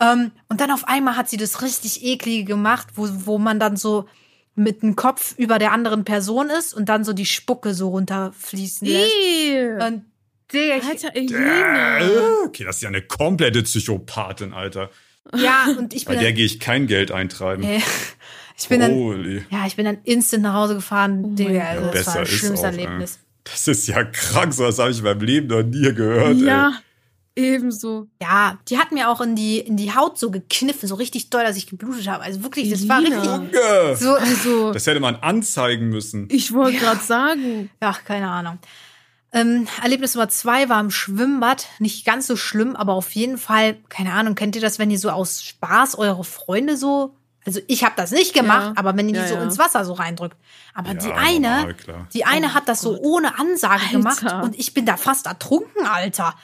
[0.00, 3.76] Ähm, und dann auf einmal hat sie das richtig eklige gemacht, wo, wo man dann
[3.76, 4.06] so
[4.62, 8.86] mit dem Kopf über der anderen Person ist und dann so die Spucke so runterfließen
[8.86, 9.12] lässt.
[9.14, 9.84] Ew.
[9.86, 10.04] Und
[10.52, 11.98] Digga, ich, Alter, Elena.
[11.98, 12.10] Äh,
[12.46, 14.90] Okay, das ist ja eine komplette Psychopathin, Alter.
[15.36, 17.62] ja, und ich Bei bin der dann, gehe ich kein Geld eintreiben.
[17.64, 17.80] äh,
[18.58, 21.22] ich bin dann, ja, ich bin dann instant nach Hause gefahren.
[21.24, 23.14] Oh Digga, also das war Besser ein ist schlimmes auch, Erlebnis.
[23.16, 23.18] Äh.
[23.44, 26.36] Das ist ja krank, so was habe ich in meinem Leben noch nie gehört.
[26.38, 26.74] Ja,
[27.36, 28.08] ebenso.
[28.20, 31.42] Ja, die hat mir auch in die, in die Haut so gekniffen, so richtig doll,
[31.44, 32.22] dass ich geblutet habe.
[32.24, 33.36] Also wirklich, das war Elina.
[33.36, 36.28] richtig so, Also, das hätte man anzeigen müssen.
[36.30, 37.70] ich wollte gerade sagen.
[37.80, 38.58] Ach, keine Ahnung.
[39.32, 41.66] Ähm, Erlebnis Nummer zwei war im Schwimmbad.
[41.78, 44.98] Nicht ganz so schlimm, aber auf jeden Fall, keine Ahnung, kennt ihr das, wenn ihr
[44.98, 47.14] so aus Spaß eure Freunde so.
[47.46, 48.72] Also ich habe das nicht gemacht, Ja.
[48.76, 49.42] aber wenn ihr die Ja, so ja.
[49.44, 50.36] ins Wasser so reindrückt.
[50.74, 52.06] Aber die Ja, eine, normal, klar.
[52.12, 53.92] die eine hat das so ohne Ansage Alter.
[53.92, 56.34] gemacht und ich bin da fast ertrunken, Alter.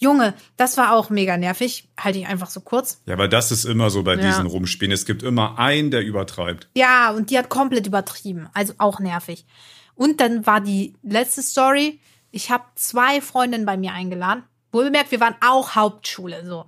[0.00, 1.88] Junge, das war auch mega nervig.
[1.98, 3.00] Halte ich einfach so kurz.
[3.06, 4.26] Ja, aber das ist immer so bei Ja.
[4.26, 4.92] diesen Rumspielen.
[4.92, 6.68] Es gibt immer einen, der übertreibt.
[6.74, 8.48] Ja, und die hat komplett übertrieben.
[8.54, 9.46] Also auch nervig.
[9.94, 12.00] Und dann war die letzte Story.
[12.30, 14.42] Ich habe zwei Freundinnen bei mir eingeladen.
[14.72, 16.64] Wohlbemerkt, wir waren auch Hauptschule, so.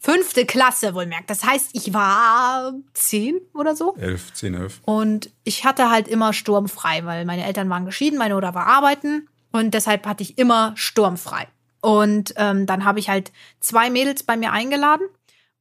[0.00, 1.30] Fünfte Klasse, wohlbemerkt.
[1.30, 3.94] Das heißt, ich war zehn oder so.
[3.96, 4.80] Elf, zehn, elf.
[4.84, 9.28] Und ich hatte halt immer sturmfrei, weil meine Eltern waren geschieden, meine Mutter war arbeiten.
[9.52, 11.46] Und deshalb hatte ich immer sturmfrei.
[11.84, 15.06] Und ähm, dann habe ich halt zwei Mädels bei mir eingeladen.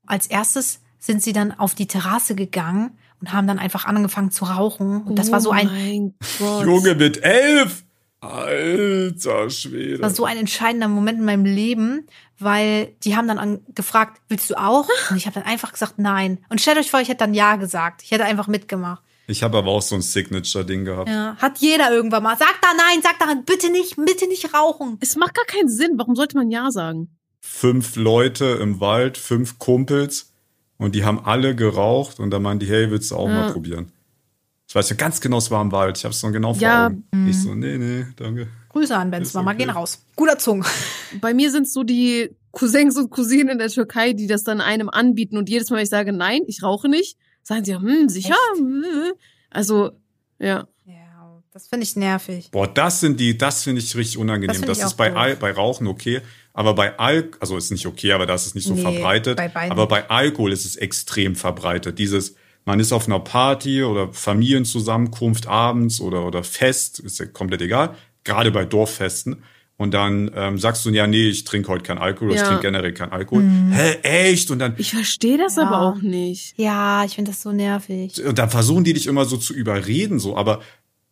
[0.05, 4.45] Als erstes sind sie dann auf die Terrasse gegangen und haben dann einfach angefangen zu
[4.45, 5.03] rauchen.
[5.03, 6.65] Und das war so Oh ein, mein Gott.
[6.65, 7.83] Junge mit elf!
[8.21, 10.01] Alter Schwede.
[10.01, 12.07] war so ein entscheidender Moment in meinem Leben,
[12.39, 14.87] weil die haben dann an, gefragt, willst du auch?
[15.09, 16.37] Und ich habe dann einfach gesagt, nein.
[16.47, 18.01] Und stellt euch vor, ich hätte dann ja gesagt.
[18.01, 19.03] Ich hätte einfach mitgemacht.
[19.27, 21.09] Ich habe aber auch so ein Signature-Ding gehabt.
[21.09, 22.37] Ja, hat jeder irgendwann mal.
[22.37, 24.97] Sag da nein, sag da bitte nicht, bitte nicht rauchen.
[24.99, 25.93] Es macht gar keinen Sinn.
[25.95, 27.09] Warum sollte man Ja sagen?
[27.39, 30.33] Fünf Leute im Wald, fünf Kumpels
[30.77, 33.91] und die haben alle geraucht und dann meinen die, hey, willst du auch mal probieren?
[34.67, 35.97] Ich weiß ja ganz genau, es war im Wald.
[35.97, 37.05] Ich habe es noch genau vor Ja, Augen.
[37.29, 38.47] Ich so, nee, nee, danke.
[38.69, 39.59] Grüße an Benz, Mama, okay.
[39.59, 40.03] gehen raus.
[40.15, 40.65] Guter Zung.
[41.21, 44.89] Bei mir sind so die Cousins und Cousinen in der Türkei, die das dann einem
[44.89, 48.35] anbieten und jedes Mal, wenn ich sage, nein, ich rauche nicht, sagen sie, hm, sicher?
[48.57, 49.13] Hm.
[49.49, 49.91] Also,
[50.39, 50.67] ja.
[50.85, 52.49] Ja, das finde ich nervig.
[52.51, 54.61] Boah, das sind die, das finde ich richtig unangenehm.
[54.61, 55.13] Das Das, ist bei.
[55.13, 56.21] Al bei Rauchen okay,
[56.53, 59.37] aber bei Al, also ist nicht okay, aber das ist nicht so Nee, verbreitet.
[59.37, 61.99] bei aber bei Alkohol ist es extrem verbreitet.
[61.99, 62.35] Dieses,
[62.65, 67.95] man ist auf einer Party oder Familienzusammenkunft abends oder, oder Fest, ist ja komplett egal,
[68.23, 69.43] gerade bei Dorffesten.
[69.75, 72.47] Und dann ähm, sagst du, ja, nee, ich trinke heute keinen Alkohol, oder ich Ja.
[72.47, 73.43] trinke generell keinen Alkohol.
[73.43, 73.71] Mhm.
[73.71, 74.51] Hä, echt?
[74.51, 75.63] Und dann, Ich verstehe das Ja.
[75.63, 76.53] aber auch nicht.
[76.57, 78.23] Ja, ich finde das so nervig.
[78.23, 80.61] und dann versuchen die dich immer so zu überreden, so, aber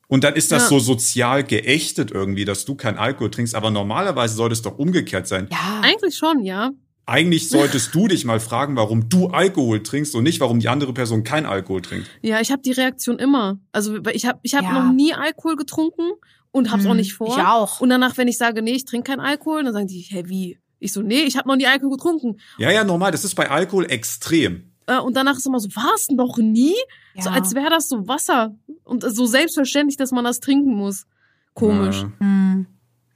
[0.07, 0.70] und dann ist das Ja.
[0.70, 5.26] so sozial geächtet irgendwie, dass du keinen Alkohol trinkst, aber normalerweise sollte es doch umgekehrt
[5.28, 5.47] sein.
[5.51, 6.72] Ja, Eigentlich schon, ja.
[7.06, 10.93] Eigentlich solltest du dich mal fragen, warum du Alkohol trinkst und nicht, warum die andere
[10.93, 12.08] Person kein Alkohol trinkt.
[12.22, 13.60] Ja, ich habe die Reaktion immer.
[13.72, 14.72] Also ich habe ich hab Ja.
[14.84, 16.12] noch nie Alkohol getrunken
[16.52, 17.36] und hab's Hm, auch nicht vor.
[17.38, 17.82] ich auch.
[17.82, 20.60] Und danach, wenn ich sage, nee, ich trinke keinen Alkohol, dann sagen die, hä, wie?
[20.80, 22.39] Ich so, nee, ich habe noch nie Alkohol getrunken.
[22.58, 24.72] Ja, ja, normal, das ist bei Alkohol extrem.
[24.88, 26.74] Äh, und danach ist immer so, was, noch nie?
[27.20, 27.36] So Ja.
[27.36, 28.56] als wäre das so Wasser.
[28.84, 31.06] Und so selbstverständlich, dass man das trinken muss.
[31.54, 32.04] Komisch.
[32.04, 32.68] Äh, Hm.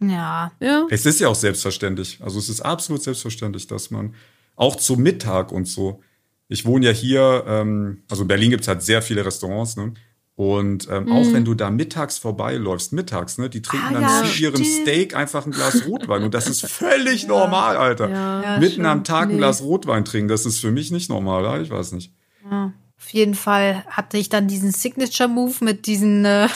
[0.10, 0.52] Ja.
[0.60, 0.88] Ja.
[0.90, 2.20] Es ist ja auch selbstverständlich.
[2.22, 4.14] Also es ist absolut selbstverständlich, dass man
[4.56, 6.02] auch zu Mittag und so.
[6.48, 9.94] Ich wohne ja hier, ähm, also in Berlin gibt's halt sehr viele Restaurants, ne?
[10.38, 14.24] Und ähm, auch wenn du da mittags vorbeiläufst, mittags, ne, die trinken Ah, dann ja,
[14.26, 14.82] zu ihrem stimmt.
[14.82, 16.24] Steak einfach ein Glas Rotwein.
[16.24, 18.10] Und das ist völlig normal, Alter.
[18.10, 18.44] Ja.
[18.44, 18.88] Ja, Mitten stimmt.
[18.88, 19.38] am Tag ein.
[19.38, 21.62] Glas Rotwein trinken, das ist für mich nicht normal, ja?
[21.62, 22.12] ich weiß nicht.
[22.52, 26.50] Ja, auf jeden Fall hatte ich dann diesen Signature Move mit diesen äh,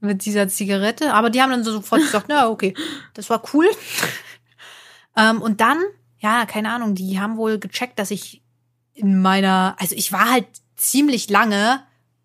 [0.00, 2.74] mit dieser Zigarette, aber die haben dann so sofort gesagt, na okay,
[3.14, 3.66] das war cool.
[5.16, 5.82] ähm, und dann,
[6.18, 8.42] ja, keine Ahnung, die haben wohl gecheckt, dass ich
[8.94, 11.82] in meiner, also ich war halt ziemlich lange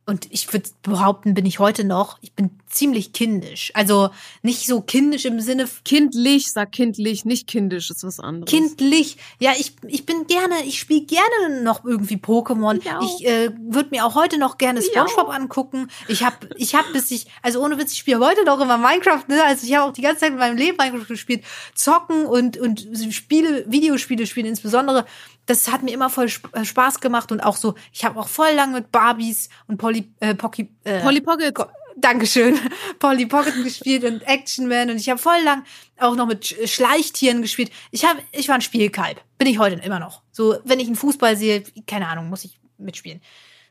[0.08, 3.72] und ich würde behaupten, bin ich heute noch, ich bin ziemlich kindisch.
[3.76, 4.10] Also
[4.42, 8.50] nicht so kindisch im Sinne Kindlich, sag kindlich, nicht kindisch, ist was anderes.
[8.50, 9.18] kindlich.
[9.40, 12.80] Ja, ich, ich bin gerne, ich spiele gerne noch irgendwie Pokémon.
[12.80, 13.20] Ich auch.
[13.20, 15.34] Ich äh, würde mir auch heute noch gerne SpongeBob auch.
[15.34, 15.90] angucken.
[16.08, 19.28] Ich habe, ich habe bis ich, also ohne Witz, ich spiele heute noch immer Minecraft.
[19.28, 19.44] Ne?
[19.44, 21.44] Also ich habe auch die ganze Zeit in meinem Leben Minecraft gespielt,
[21.76, 25.06] zocken und und Spiele, Videospiele spielen insbesondere.
[25.46, 27.76] Das hat mir immer voll äh, Spaß gemacht und auch so.
[27.92, 31.56] Ich habe auch voll lang mit Barbies und Polly, äh, Pocky, äh, Polly Pocket.
[31.98, 32.58] Dankeschön.
[33.00, 35.64] Polly Pocket gespielt und Action Man und ich habe voll lang
[36.00, 37.72] auch noch mit Sch- Schleichtieren gespielt.
[37.92, 39.22] Ich habe ich war ein Spielkalb.
[39.38, 40.22] Bin ich heute immer noch.
[40.32, 43.22] So, wenn ich einen Fußball sehe, keine Ahnung, muss ich mitspielen.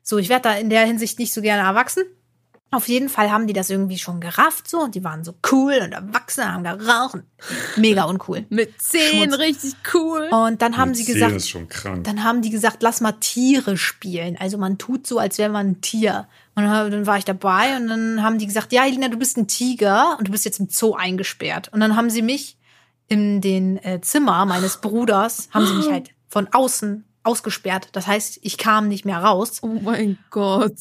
[0.03, 2.05] So, ich werde da in der Hinsicht nicht so gerne erwachsen.
[2.73, 5.81] Auf jeden Fall haben die das irgendwie schon gerafft so und die waren so cool
[5.83, 7.15] und erwachsen, haben geraucht.
[7.15, 7.25] und
[7.77, 8.47] Mega uncool.
[8.49, 9.39] Mit zehn, Schmutz.
[9.41, 10.29] richtig cool.
[10.31, 12.05] Und dann haben sie Zehn gesagt, ist schon krank.
[12.05, 14.37] dann haben die gesagt, lass mal Tiere spielen.
[14.39, 16.29] Also man tut so, als wäre man ein Tier.
[16.55, 19.37] Und dann dann war ich dabei und dann haben die gesagt, ja, Elina, du bist
[19.37, 21.71] ein Tiger und du bist jetzt im Zoo eingesperrt.
[21.73, 22.57] Und dann haben sie mich
[23.09, 27.89] in den äh, Zimmer meines Bruders, haben sie mich halt von außen ausgesperrt.
[27.93, 29.59] Das heißt, ich kam nicht mehr raus.
[29.63, 30.79] Oh mein Gott.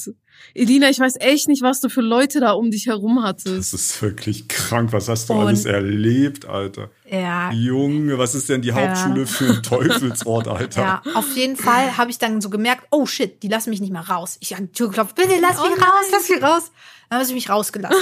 [0.53, 3.47] Elina, ich weiß echt nicht, was du für Leute da um dich herum hattest.
[3.57, 4.91] Das ist wirklich krank.
[4.93, 6.89] Was hast du Und- alles erlebt, Alter?
[7.09, 10.81] Ja, Junge, was ist denn die Hauptschule für ein Teufelsort, Alter?
[10.81, 13.91] Ja, auf jeden Fall habe ich dann so gemerkt, oh shit, die lassen mich nicht
[13.93, 14.37] mehr raus.
[14.41, 15.89] Ich an die Tür geklopft, bitte lass Oh mich nein.
[15.89, 16.71] raus, lass mich raus.
[17.09, 17.97] Dann haben sie mich rausgelassen.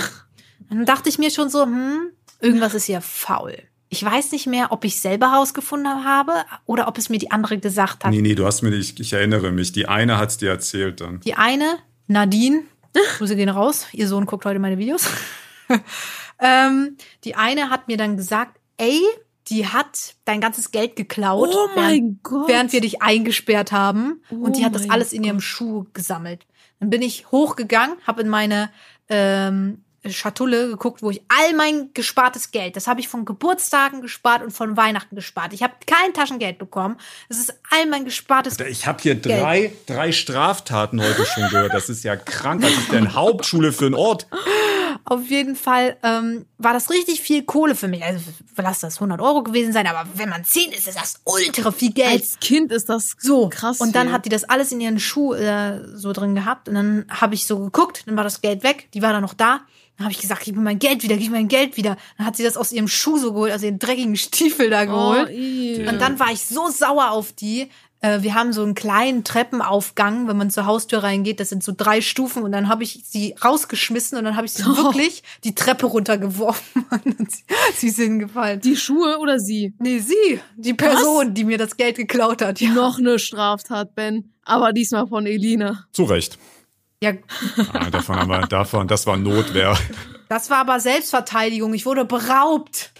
[0.69, 2.09] Dann dachte ich mir schon so, hm,
[2.41, 3.55] irgendwas ist hier faul.
[3.89, 6.33] Ich weiß nicht mehr, ob ich selber rausgefunden habe
[6.65, 8.11] oder ob es mir die andere gesagt hat.
[8.11, 9.71] Nee, nee, du hast mir nicht, ich erinnere mich.
[9.71, 11.21] Die eine hat's dir erzählt dann.
[11.21, 11.77] Die eine,
[12.07, 12.63] Nadine,
[13.17, 15.07] Grüße gehen raus, ihr Sohn guckt heute meine Videos.
[16.39, 19.01] ähm, die eine hat mir dann gesagt, ey,
[19.49, 22.47] die hat dein ganzes Geld geklaut, Oh mein während, Gott.
[22.49, 24.21] während wir dich eingesperrt haben.
[24.29, 26.45] Oh und die hat das alles in ihrem Schuh gesammelt.
[26.79, 28.69] Dann bin ich hochgegangen, habe in meine
[29.09, 29.83] ähm,
[30.13, 34.51] Schatulle geguckt, wo ich all mein gespartes Geld, das habe ich von Geburtstagen gespart und
[34.51, 35.53] von Weihnachten gespart.
[35.53, 36.97] Ich habe kein Taschengeld bekommen.
[37.29, 41.73] Das ist all mein gespartes Ich habe hier drei, drei Straftaten heute schon gehört.
[41.73, 42.63] Das ist ja krank.
[42.63, 44.27] Was ist denn Hauptschule für ein Ort?
[45.09, 48.03] Auf jeden Fall ähm, war das richtig viel Kohle für mich.
[48.03, 48.19] Also
[48.57, 51.93] lass das 100 Euro gewesen sein, aber wenn man 10 ist, ist das ultra viel
[51.93, 52.11] Geld.
[52.11, 53.79] Als Kind ist das so krass.
[53.79, 54.13] Und dann viel.
[54.13, 57.45] hat die das alles in ihren Schuh äh, so drin gehabt und dann habe ich
[57.45, 59.61] so geguckt, dann war das Geld weg, die war dann noch da.
[59.97, 61.97] Dann habe ich gesagt, gib mir mein Geld wieder, gib mir mein Geld wieder.
[62.17, 64.85] Dann hat sie das aus ihrem Schuh so geholt, aus ihren dreckigen Stiefel da oh,
[64.85, 65.29] geholt.
[65.31, 65.85] i.
[65.87, 67.69] Und dann war ich so sauer auf die.
[68.01, 71.73] äh, wir haben so einen kleinen Treppenaufgang, wenn man zur Haustür reingeht, das sind so
[71.75, 74.77] drei Stufen und dann habe ich sie rausgeschmissen und dann habe ich sie Oh.
[74.83, 77.43] wirklich die Treppe runtergeworfen und sie,
[77.75, 78.61] sie ist hingefallen.
[78.61, 79.73] Die Schuhe oder sie?
[79.79, 82.61] Nee, sie, die Person, die mir das Geld geklaut hat.
[82.61, 82.69] Ja.
[82.71, 84.31] Noch eine Straftat, Ben.
[84.43, 85.87] Aber diesmal von Elina.
[85.91, 86.37] Zu Recht.
[87.03, 87.13] Ja,
[87.73, 89.77] Ah, davon haben wir, davon, das war Notwehr.
[90.29, 91.73] das war aber Selbstverteidigung.
[91.73, 92.91] Ich wurde beraubt.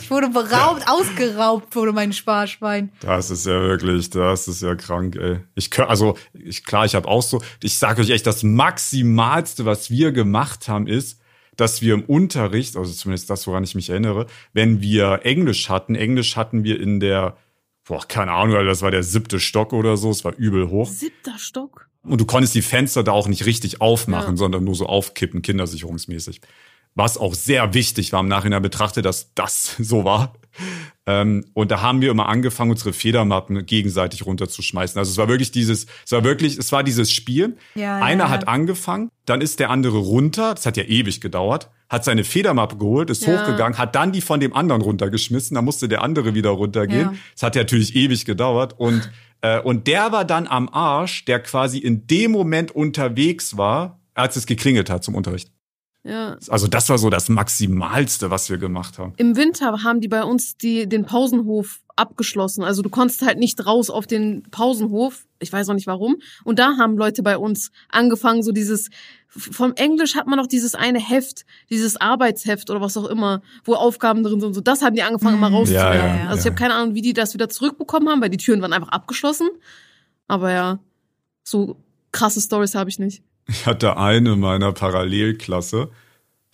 [0.00, 2.92] Ich wurde beraubt, ausgeraubt wurde mein Sparschwein.
[3.00, 5.40] Das ist ja wirklich, das ist ja krank, ey.
[5.56, 9.90] Ich also ich, klar, ich habe auch so, ich sage euch echt, das maximalste, was
[9.90, 11.18] wir gemacht haben, ist,
[11.56, 15.96] dass wir im Unterricht, also zumindest das, woran ich mich erinnere, wenn wir Englisch hatten,
[15.96, 17.36] Englisch hatten wir in der,
[17.86, 20.90] boah, keine Ahnung, Alter, das war der siebte Stock oder so, es war übel hoch.
[20.90, 21.88] Siebter Stock.
[22.02, 24.36] Und du konntest die Fenster da auch nicht richtig aufmachen, Ja.
[24.36, 26.40] sondern nur so aufkippen, kindersicherungsmäßig.
[26.94, 30.34] Was auch sehr wichtig war im Nachhinein betrachtet, dass das so war.
[31.06, 34.98] Ähm, und da haben wir immer angefangen, unsere Federmappen gegenseitig runterzuschmeißen.
[34.98, 37.56] Also es war wirklich dieses, es war wirklich, es war dieses Spiel.
[37.74, 38.48] Ja, Einer ja, hat ja.
[38.48, 43.10] angefangen, dann ist der andere runter, das hat ja ewig gedauert, hat seine Federmappe geholt,
[43.10, 43.40] ist Ja.
[43.40, 47.12] hochgegangen, hat dann die von dem anderen runtergeschmissen, dann musste der andere wieder runtergehen.
[47.12, 47.14] Ja.
[47.34, 49.10] Das hat ja natürlich ewig gedauert und
[49.42, 54.36] äh, und der war dann am Arsch, der quasi in dem Moment unterwegs war, als
[54.36, 55.50] es geklingelt hat zum Unterricht.
[56.04, 56.36] Ja.
[56.48, 59.12] Also das war so das Maximalste, was wir gemacht haben.
[59.16, 62.62] Im Winter haben die bei uns die, den Pausenhof abgeschlossen.
[62.62, 65.26] Also du konntest halt nicht raus auf den Pausenhof.
[65.38, 66.16] Ich weiß auch nicht warum.
[66.44, 68.90] Und da haben Leute bei uns angefangen, so dieses,
[69.28, 73.74] vom Englisch hat man noch dieses eine Heft, dieses Arbeitsheft oder was auch immer, wo
[73.74, 74.54] Aufgaben drin sind.
[74.54, 75.56] So, das haben die angefangen, immer Mhm.
[75.56, 75.92] rauszunehmen.
[75.92, 78.36] Ja, ja, also ich habe keine Ahnung, wie die das wieder zurückbekommen haben, weil die
[78.38, 79.48] Türen waren einfach abgeschlossen.
[80.28, 80.78] Aber ja,
[81.44, 81.76] so
[82.12, 83.22] krasse Stories habe ich nicht.
[83.48, 85.90] Ich hatte eine in meiner Parallelklasse,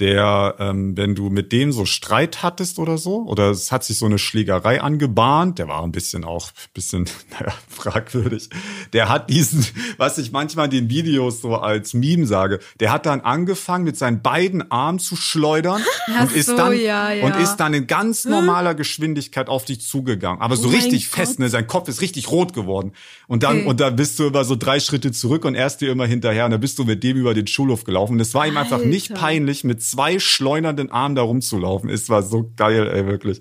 [0.00, 3.98] der, ähm, wenn du mit dem so Streit hattest oder so, oder es hat sich
[3.98, 8.50] so eine Schlägerei angebahnt, der war ein bisschen auch, ein bisschen, naja, fragwürdig.
[8.92, 9.64] Der hat diesen,
[9.96, 13.96] was ich manchmal in den Videos so als Meme sage, der hat dann angefangen mit
[13.96, 15.82] seinen beiden Armen zu schleudern
[16.14, 17.24] Ach und ist so, dann ja, ja.
[17.24, 21.38] und ist dann in ganz normaler Geschwindigkeit auf dich zugegangen, aber so Oh richtig fest,
[21.38, 22.92] ne, sein Kopf ist richtig rot geworden
[23.28, 23.66] und dann Okay.
[23.66, 26.44] und dann bist du über so drei Schritte zurück und er ist dir immer hinterher
[26.44, 28.14] und dann bist du mit dem über den Schulhof gelaufen.
[28.14, 29.20] Und es war ihm einfach nicht Alter.
[29.20, 31.90] peinlich, mit zwei schleunernden Armen da rumzulaufen.
[31.90, 33.40] Es war so geil, ey, wirklich.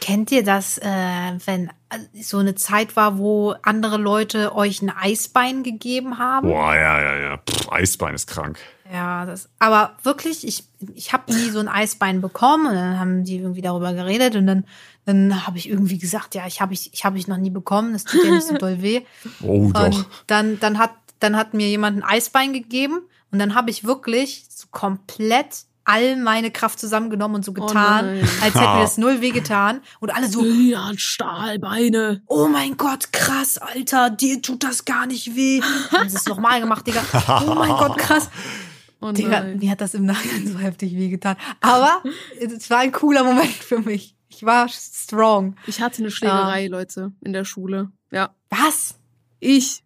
[0.00, 0.86] Kennt ihr das, äh,
[1.44, 6.48] wenn äh, so eine Zeit war, wo andere Leute euch ein Eisbein gegeben haben?
[6.48, 7.38] Boah, ja, ja, ja.
[7.38, 8.58] Pff, Eisbein ist krank.
[8.92, 10.64] Ja, das, aber wirklich, ich,
[10.94, 14.46] ich habe nie so ein Eisbein bekommen und dann haben die irgendwie darüber geredet und
[14.46, 14.64] dann,
[15.06, 17.92] dann habe ich irgendwie gesagt, ja, ich habe ich, ich habe ich noch nie bekommen,
[17.94, 19.02] das tut ja nicht so doll weh.
[19.42, 19.84] Oh, doch.
[19.84, 23.84] Und dann, dann hat, dann hat mir jemand ein Eisbein gegeben und dann habe ich
[23.84, 28.28] wirklich so komplett all meine Kraft zusammengenommen und so getan, nein.
[28.42, 32.22] als hätte mir das null weh getan und alle so, Ja, Stahlbeine.
[32.26, 35.60] oh mein Gott, krass, Alter, dir tut das gar nicht weh.
[35.90, 37.02] Haben sie es nochmal gemacht, Digga.
[37.46, 38.30] Oh mein Gott, krass.
[39.00, 41.36] Oh Digga, mir hat das im Nachhinein so heftig wehgetan.
[41.60, 42.02] Aber
[42.38, 44.14] es war ein cooler Moment für mich.
[44.28, 45.56] Ich war strong.
[45.66, 47.90] Ich hatte eine Schlägerei, Leute, in der Schule.
[48.10, 48.30] Ja.
[48.48, 48.94] Was?
[49.40, 49.81] Ich.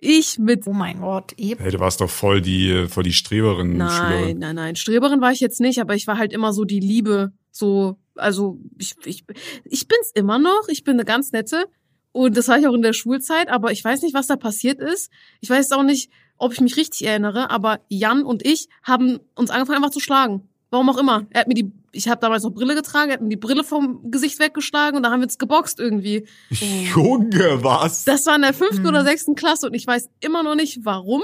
[0.00, 0.66] Ich mit.
[0.66, 1.60] Oh mein Gott, eben.
[1.60, 3.76] Hey, du warst doch voll die, voll die Streberin.
[3.76, 4.38] Nein, Schülerin.
[4.38, 4.76] nein, nein.
[4.76, 7.32] Streberin war ich jetzt nicht, aber ich war halt immer so die Liebe.
[7.50, 9.24] So, also ich, ich,
[9.64, 10.68] ich bin's immer noch.
[10.68, 11.64] Ich bin eine ganz nette.
[12.12, 14.80] Und das war ich auch in der Schulzeit, aber ich weiß nicht, was da passiert
[14.80, 15.10] ist.
[15.40, 19.50] Ich weiß auch nicht, ob ich mich richtig erinnere, aber Jan und ich haben uns
[19.50, 20.48] angefangen einfach zu schlagen.
[20.70, 21.26] Warum auch immer.
[21.30, 23.64] Er hat mir die, ich habe damals noch Brille getragen, er hat mir die Brille
[23.64, 26.26] vom Gesicht weggeschlagen und da haben wir uns geboxt irgendwie.
[26.50, 28.04] Junge, was?
[28.04, 28.86] Das war in der fünften Hm.
[28.88, 31.22] oder sechsten Klasse und ich weiß immer noch nicht, warum.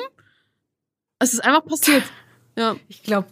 [1.18, 2.02] Es ist einfach passiert.
[2.58, 2.76] Ja.
[2.88, 3.28] Ich glaube,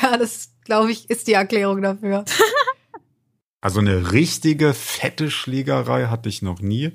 [0.00, 2.24] ja, das glaube ich, ist die Erklärung dafür.
[3.60, 6.92] Also eine richtige fette Schlägerei hatte ich noch nie.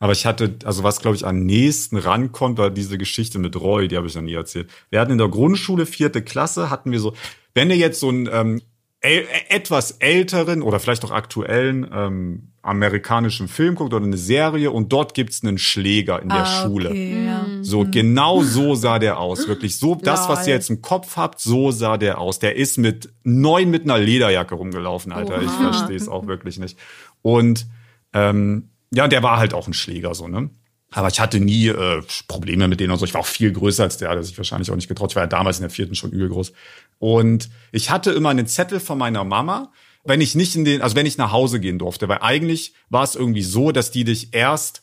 [0.00, 3.88] Aber ich hatte, also was glaube ich am nächsten rankommt, war diese Geschichte mit Roy,
[3.88, 4.70] die habe ich noch nie erzählt.
[4.90, 7.14] Wir hatten in der Grundschule, vierte Klasse, hatten wir so,
[7.54, 8.62] wenn ihr jetzt so einen ähm,
[9.00, 14.92] äl etwas älteren oder vielleicht auch aktuellen ähm, amerikanischen Film guckt oder eine Serie und
[14.92, 16.88] dort gibt's einen Schläger in der Schule.
[16.88, 17.46] Ah, Okay, ja.
[17.62, 19.48] So, genau so sah der aus.
[19.48, 22.38] Wirklich so, das, was ihr jetzt im Kopf habt, so sah der aus.
[22.40, 25.40] Der ist mit neun mit einer Lederjacke rumgelaufen, Alter.
[25.40, 25.72] Ich Oha.
[25.72, 26.78] verstehe es auch wirklich nicht.
[27.22, 27.66] Und
[28.12, 30.50] ähm, ja, der war halt auch ein Schläger, so, ne?
[30.90, 33.04] Aber ich hatte nie äh, Probleme mit denen und so.
[33.04, 35.12] Ich war auch viel größer als der, hat er sich wahrscheinlich auch nicht getraut.
[35.12, 36.52] Ich war ja damals in der vierten schon übel groß.
[36.98, 39.70] Und ich hatte immer einen Zettel von meiner Mama,
[40.04, 43.04] wenn ich nicht in den, also wenn ich nach Hause gehen durfte, weil eigentlich war
[43.04, 44.82] es irgendwie so, dass die dich erst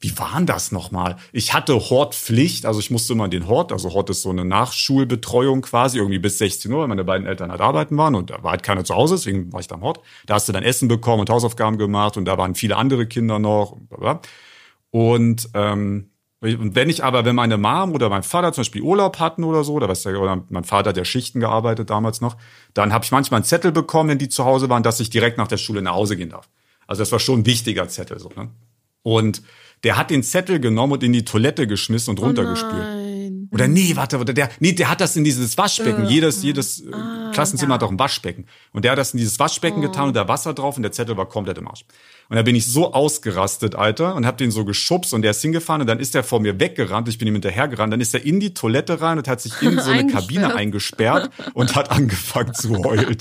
[0.00, 1.16] wie war denn das nochmal?
[1.32, 4.44] Ich hatte Hortpflicht, also ich musste immer in den Hort, also Hort ist so eine
[4.44, 8.42] Nachschulbetreuung quasi, irgendwie bis 16 Uhr, weil meine beiden Eltern halt arbeiten waren und da
[8.42, 10.00] war halt keiner zu Hause, deswegen war ich da am Hort.
[10.26, 13.38] Da hast du dann Essen bekommen und Hausaufgaben gemacht und da waren viele andere Kinder
[13.38, 13.72] noch.
[13.90, 14.20] Und.
[14.90, 19.18] Und, ähm, und wenn ich aber, wenn meine Mom oder mein Vater zum Beispiel Urlaub
[19.18, 22.36] hatten oder so, oder was der, oder mein Vater hat ja Schichten gearbeitet damals noch,
[22.72, 25.36] dann habe ich manchmal einen Zettel bekommen, wenn die zu Hause waren, dass ich direkt
[25.36, 26.48] nach der Schule nach Hause gehen darf.
[26.86, 28.30] Also das war schon ein wichtiger Zettel so.
[28.34, 28.48] Ne?
[29.02, 29.42] Und
[29.84, 32.72] der hat den Zettel genommen und in die Toilette geschmissen und runtergespült.
[32.74, 33.48] Nein.
[33.52, 36.04] Oder nee, warte, warte, der, nee, der hat das in dieses Waschbecken.
[36.06, 37.74] Äh, jedes, jedes äh, Ah, Klassenzimmer ja.
[37.76, 38.46] hat auch ein Waschbecken.
[38.72, 39.82] Und der hat das in dieses Waschbecken Oh.
[39.88, 41.84] getan und da Wasser drauf und der Zettel war komplett im Arsch.
[42.28, 45.42] Und da bin ich so ausgerastet, Alter, und hab den so geschubst und der ist
[45.42, 47.08] hingefahren und dann ist der vor mir weggerannt.
[47.08, 47.92] Ich bin ihm hinterhergerannt.
[47.92, 50.06] Dann ist er in die Toilette rein und hat sich in so eine.
[50.12, 53.16] Kabine eingesperrt und hat angefangen zu heulen.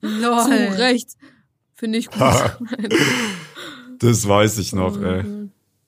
[0.00, 0.44] Lol.
[0.44, 1.10] Zu Recht.
[1.74, 2.22] Finde ich gut.
[3.98, 5.24] Das weiß ich noch, ey.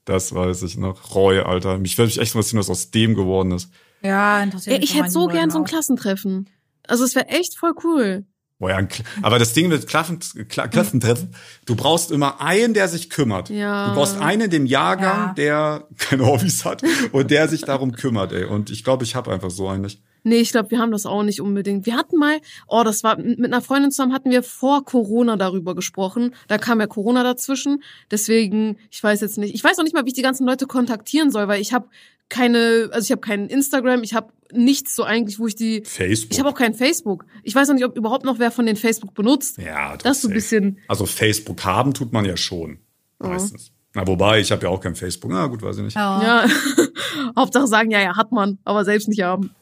[0.07, 1.15] Das weiß ich noch.
[1.15, 1.77] Roy, Alter.
[1.79, 3.71] Mich würde mich echt interessieren, was aus dem geworden ist.
[4.03, 5.69] Ja, interessiert mich ich hätte so gern Leuten so ein auch.
[5.69, 6.49] Klassentreffen.
[6.87, 8.25] Also es wäre echt voll cool.
[8.59, 8.89] Boah, ja,
[9.21, 11.35] aber das Ding mit Klaffen, Kla Klassentreffen,
[11.67, 13.51] du brauchst immer einen, der sich kümmert.
[13.51, 13.89] Ja.
[13.89, 15.35] Du brauchst einen in dem Jahrgang, Ja.
[15.37, 16.83] der keine Hobbys hat
[17.13, 18.45] und der sich darum kümmert, ey.
[18.45, 20.01] Und ich glaube, ich habe einfach so einen nicht.
[20.27, 21.87] Nee, ich glaube, wir haben das auch nicht unbedingt.
[21.87, 25.77] Wir hatten mal, oh, das war mit einer Freundin zusammen, hatten wir vor Corona darüber
[25.77, 26.35] gesprochen.
[26.49, 27.85] Da kam ja Corona dazwischen.
[28.11, 29.55] Deswegen, ich weiß jetzt nicht.
[29.55, 31.87] Ich weiß auch nicht mal, wie ich die ganzen Leute kontaktieren soll, weil ich habe
[32.29, 35.85] keine, also ich habe keinen Instagram, ich habe nichts so eigentlich, wo ich die.
[35.85, 36.33] Facebook.
[36.33, 37.25] Ich habe auch kein Facebook.
[37.45, 39.59] Ich weiß auch nicht, ob überhaupt noch wer von den Facebook benutzt.
[39.59, 40.79] ja, das ist so ein bisschen.
[40.89, 42.81] Also Facebook haben tut man ja schon.
[43.21, 43.71] Meistens.
[43.95, 45.31] Na, wobei, ich habe ja auch kein Facebook.
[45.31, 45.95] Na gut, weiß ich nicht.
[45.95, 46.45] Ja.
[46.45, 46.49] Ja.
[47.39, 49.55] Hauptsache sagen, ja, ja, hat man, aber selbst nicht haben.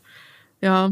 [0.65, 0.91] Ja.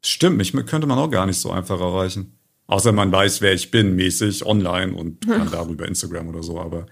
[0.00, 2.38] Stimmt, mich könnte man auch gar nicht so einfach erreichen.
[2.68, 6.60] Außer man weiß, wer ich bin, mäßig online und kann darüber Instagram oder so.
[6.60, 6.86] Aber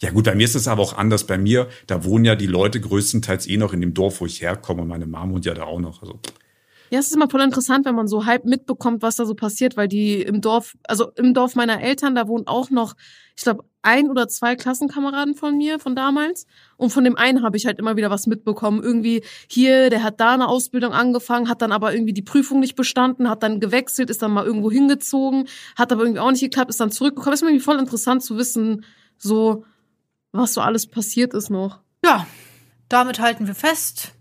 [0.00, 1.26] ja gut, bei mir ist es aber auch anders.
[1.26, 4.40] Bei mir, da wohnen ja die Leute größtenteils eh noch in dem Dorf, wo ich
[4.40, 4.82] herkomme.
[4.82, 6.00] Und meine Mom wohnt ja da auch noch.
[6.00, 6.20] Also
[6.90, 9.76] Ja, es ist immer voll interessant, wenn man so halb mitbekommt, was da so passiert,
[9.76, 12.94] weil die im Dorf, also im Dorf meiner Eltern, da wohnen auch noch,
[13.36, 16.46] ich glaube, ein oder zwei Klassenkameraden von mir von damals.
[16.84, 18.82] Und von dem einen habe ich halt immer wieder was mitbekommen.
[18.82, 22.76] Irgendwie hier, der hat da eine Ausbildung angefangen, hat dann aber irgendwie die Prüfung nicht
[22.76, 26.70] bestanden, hat dann gewechselt, ist dann mal irgendwo hingezogen, hat aber irgendwie auch nicht geklappt,
[26.70, 27.34] ist dann zurückgekommen.
[27.34, 28.84] ist mir irgendwie voll interessant zu wissen,
[29.18, 29.64] so,
[30.32, 31.80] was so alles passiert ist noch.
[32.04, 32.26] ja,
[32.88, 34.12] damit halten wir fest.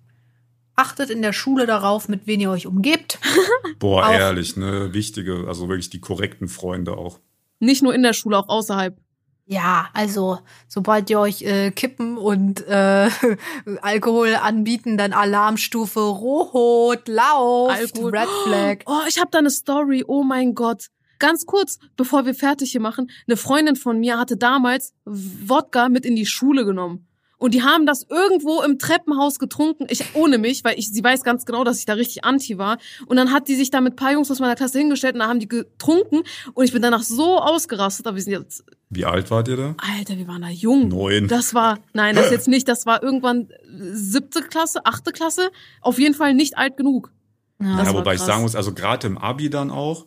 [0.75, 3.19] Achtet in der Schule darauf, mit wen ihr euch umgebt.
[3.79, 7.19] boah, Auch- ehrlich, ne, wichtige, also wirklich die korrekten Freunde auch.
[7.59, 8.97] Nicht nur in der Schule, auch außerhalb.
[9.45, 10.39] Ja, also
[10.69, 13.09] sobald ihr euch äh, Kippen und äh,
[13.81, 18.17] Alkohol anbieten, dann Alarmstufe Rot, Alkohol.
[18.17, 18.77] Red Flag.
[18.85, 20.03] Oh, ich habe da eine Story.
[20.07, 20.87] Oh mein Gott.
[21.19, 23.09] Ganz kurz, bevor wir fertig hier machen.
[23.27, 27.07] Eine Freundin von mir hatte damals Wodka mit in die Schule genommen.
[27.37, 29.87] Und die haben das irgendwo im Treppenhaus getrunken.
[29.89, 32.77] Ich ohne mich, weil ich sie weiß ganz genau, dass ich da richtig anti war.
[33.05, 35.19] Und dann hat die sich da mit ein paar Jungs aus meiner Klasse hingestellt und
[35.19, 36.21] da haben die getrunken.
[36.53, 38.07] Und ich bin danach so ausgerastet.
[38.07, 39.75] Aber wir sind jetzt, Wie alt wart ihr da?
[39.77, 40.87] Alter, wir waren da jung.
[40.87, 41.27] Neun.
[41.27, 42.67] Das war, nein, das jetzt nicht.
[42.67, 43.49] Das war irgendwann
[43.91, 45.51] siebte Klasse, achte Klasse.
[45.81, 47.11] Auf jeden Fall nicht alt genug.
[47.59, 47.83] Ja.
[47.83, 48.27] Ja, wobei ich krass.
[48.27, 50.05] sagen muss, also gerade im Abi dann auch,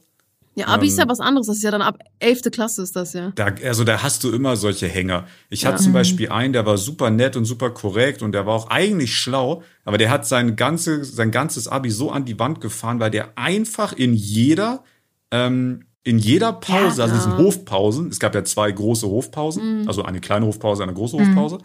[0.58, 1.46] Ja, Abi ist ja Ähm, was anderes.
[1.48, 3.30] Das ist ja dann ab elfte Klasse ist das ja.
[3.34, 5.26] Da, also da hast du immer solche Hänger.
[5.50, 5.68] Ich Ja.
[5.72, 8.70] hatte zum Beispiel einen, der war super nett und super korrekt und der war auch
[8.70, 13.00] eigentlich schlau, aber der hat sein, ganze, sein ganzes Abi so an die Wand gefahren,
[13.00, 14.82] weil der einfach in jeder,
[15.30, 17.04] ähm, in jeder Pause, Ja.
[17.04, 17.36] also diesen.
[17.36, 21.58] Hofpausen, es gab ja zwei große Hofpausen, also eine kleine Hofpause, eine große Hofpause,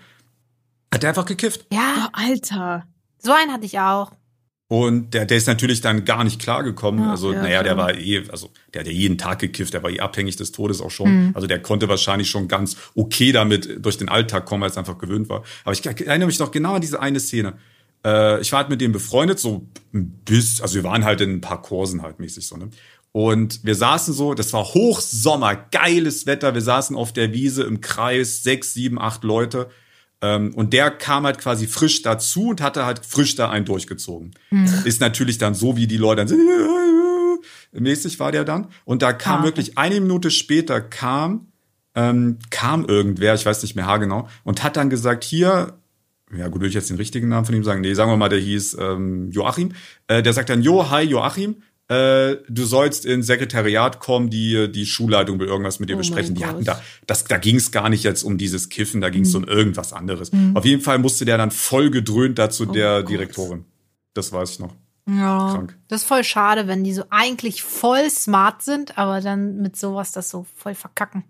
[0.94, 1.66] hat der einfach gekifft.
[1.72, 2.84] Ja, Oh, Alter.
[3.20, 4.12] so einen hatte ich auch.
[4.72, 7.04] Und der, der ist natürlich dann gar nicht klargekommen.
[7.04, 7.88] Ja, also, ja, naja, der klar.
[7.88, 10.80] war eh, also der hat ja jeden Tag gekifft, der war eh abhängig des Todes
[10.80, 11.32] auch schon.
[11.34, 14.98] Also der konnte wahrscheinlich schon ganz okay damit durch den Alltag kommen, weil es einfach
[14.98, 15.44] gewöhnt war.
[15.66, 17.56] Aber ich erinnere mich noch genau an diese eine Szene.
[18.06, 21.42] Äh, ich war halt mit dem befreundet, so bis, also wir waren halt in ein
[21.42, 22.70] paar Kursen halt mäßig so, ne?
[23.12, 27.82] Und wir saßen so, das war Hochsommer, geiles Wetter, wir saßen auf der Wiese im
[27.82, 29.70] Kreis, sechs, sieben, acht Leute.
[30.22, 34.32] Ähm, und der kam halt quasi frisch dazu und hatte halt frisch da einen durchgezogen.
[34.86, 36.40] Ist natürlich dann so, wie die Leute dann sind.
[37.74, 38.68] Mäßig war der dann.
[38.86, 39.44] Und da kam Ah.
[39.46, 41.48] wirklich eine Minute später kam,
[41.96, 45.74] ähm, kam irgendwer, ich weiß nicht mehr haargenau, und hat dann gesagt, hier,
[46.36, 47.82] ja gut, würde ich jetzt den richtigen Namen von ihm sagen?
[47.82, 49.74] Nee, sagen wir mal, der hieß ähm, Joachim.
[50.08, 51.58] Äh, der sagt dann, Jo, hi Joachim,
[51.92, 56.36] äh, du sollst ins Sekretariat kommen, die, die Schulleitung will irgendwas mit dir Oh besprechen.
[56.36, 59.24] Die hatten da, das, da ging es gar nicht jetzt um dieses Kiffen, da ging
[59.24, 60.32] es um irgendwas anderes.
[60.54, 63.10] Auf jeden Fall musste der dann voll gedröhnt dazu Oh der Gott.
[63.10, 63.66] Direktorin.
[64.14, 64.74] Das weiß ich noch.
[65.10, 65.54] Ja.
[65.54, 65.78] Krank.
[65.90, 70.14] Das ist voll schade, wenn die so eigentlich voll smart sind, aber dann mit sowas
[70.14, 71.24] das so voll verkacken.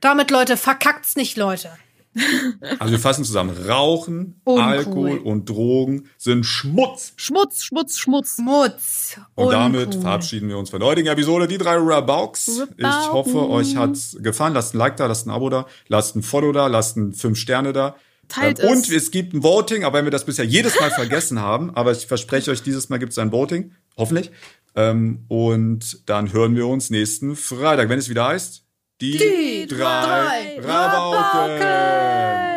[0.00, 1.70] Damit, Leute, verkackt's nicht, Leute.
[2.78, 3.50] Also wir fassen zusammen.
[3.68, 4.62] Rauchen, Uncool.
[4.62, 7.12] Alkohol und Drogen sind Schmutz.
[7.16, 8.38] Schmutz, Schmutz, Schmutz.
[8.38, 9.18] Mutz.
[9.34, 10.00] Und damit Uncool.
[10.02, 12.62] verabschieden wir uns von der heutigen Episode, die drei Rabauks.
[12.76, 14.54] Ich hoffe, euch hat's gefallen.
[14.54, 17.38] Lasst ein Like da, lasst ein Abo da, lasst ein Follow da, lasst ein 5
[17.38, 17.96] Sterne da.
[18.28, 18.70] Teilt Ähm, es.
[18.88, 21.92] Und es gibt ein Voting, aber wenn wir das bisher jedes Mal vergessen haben, aber
[21.92, 24.30] ich verspreche euch, dieses Mal gibt es ein Voting, hoffentlich.
[24.76, 28.63] Ähm, und dann hören wir uns nächsten Freitag, wenn es wieder heißt,
[29.12, 31.20] die, Die drei, drei Rabauken.
[31.20, 32.53] Rabauken.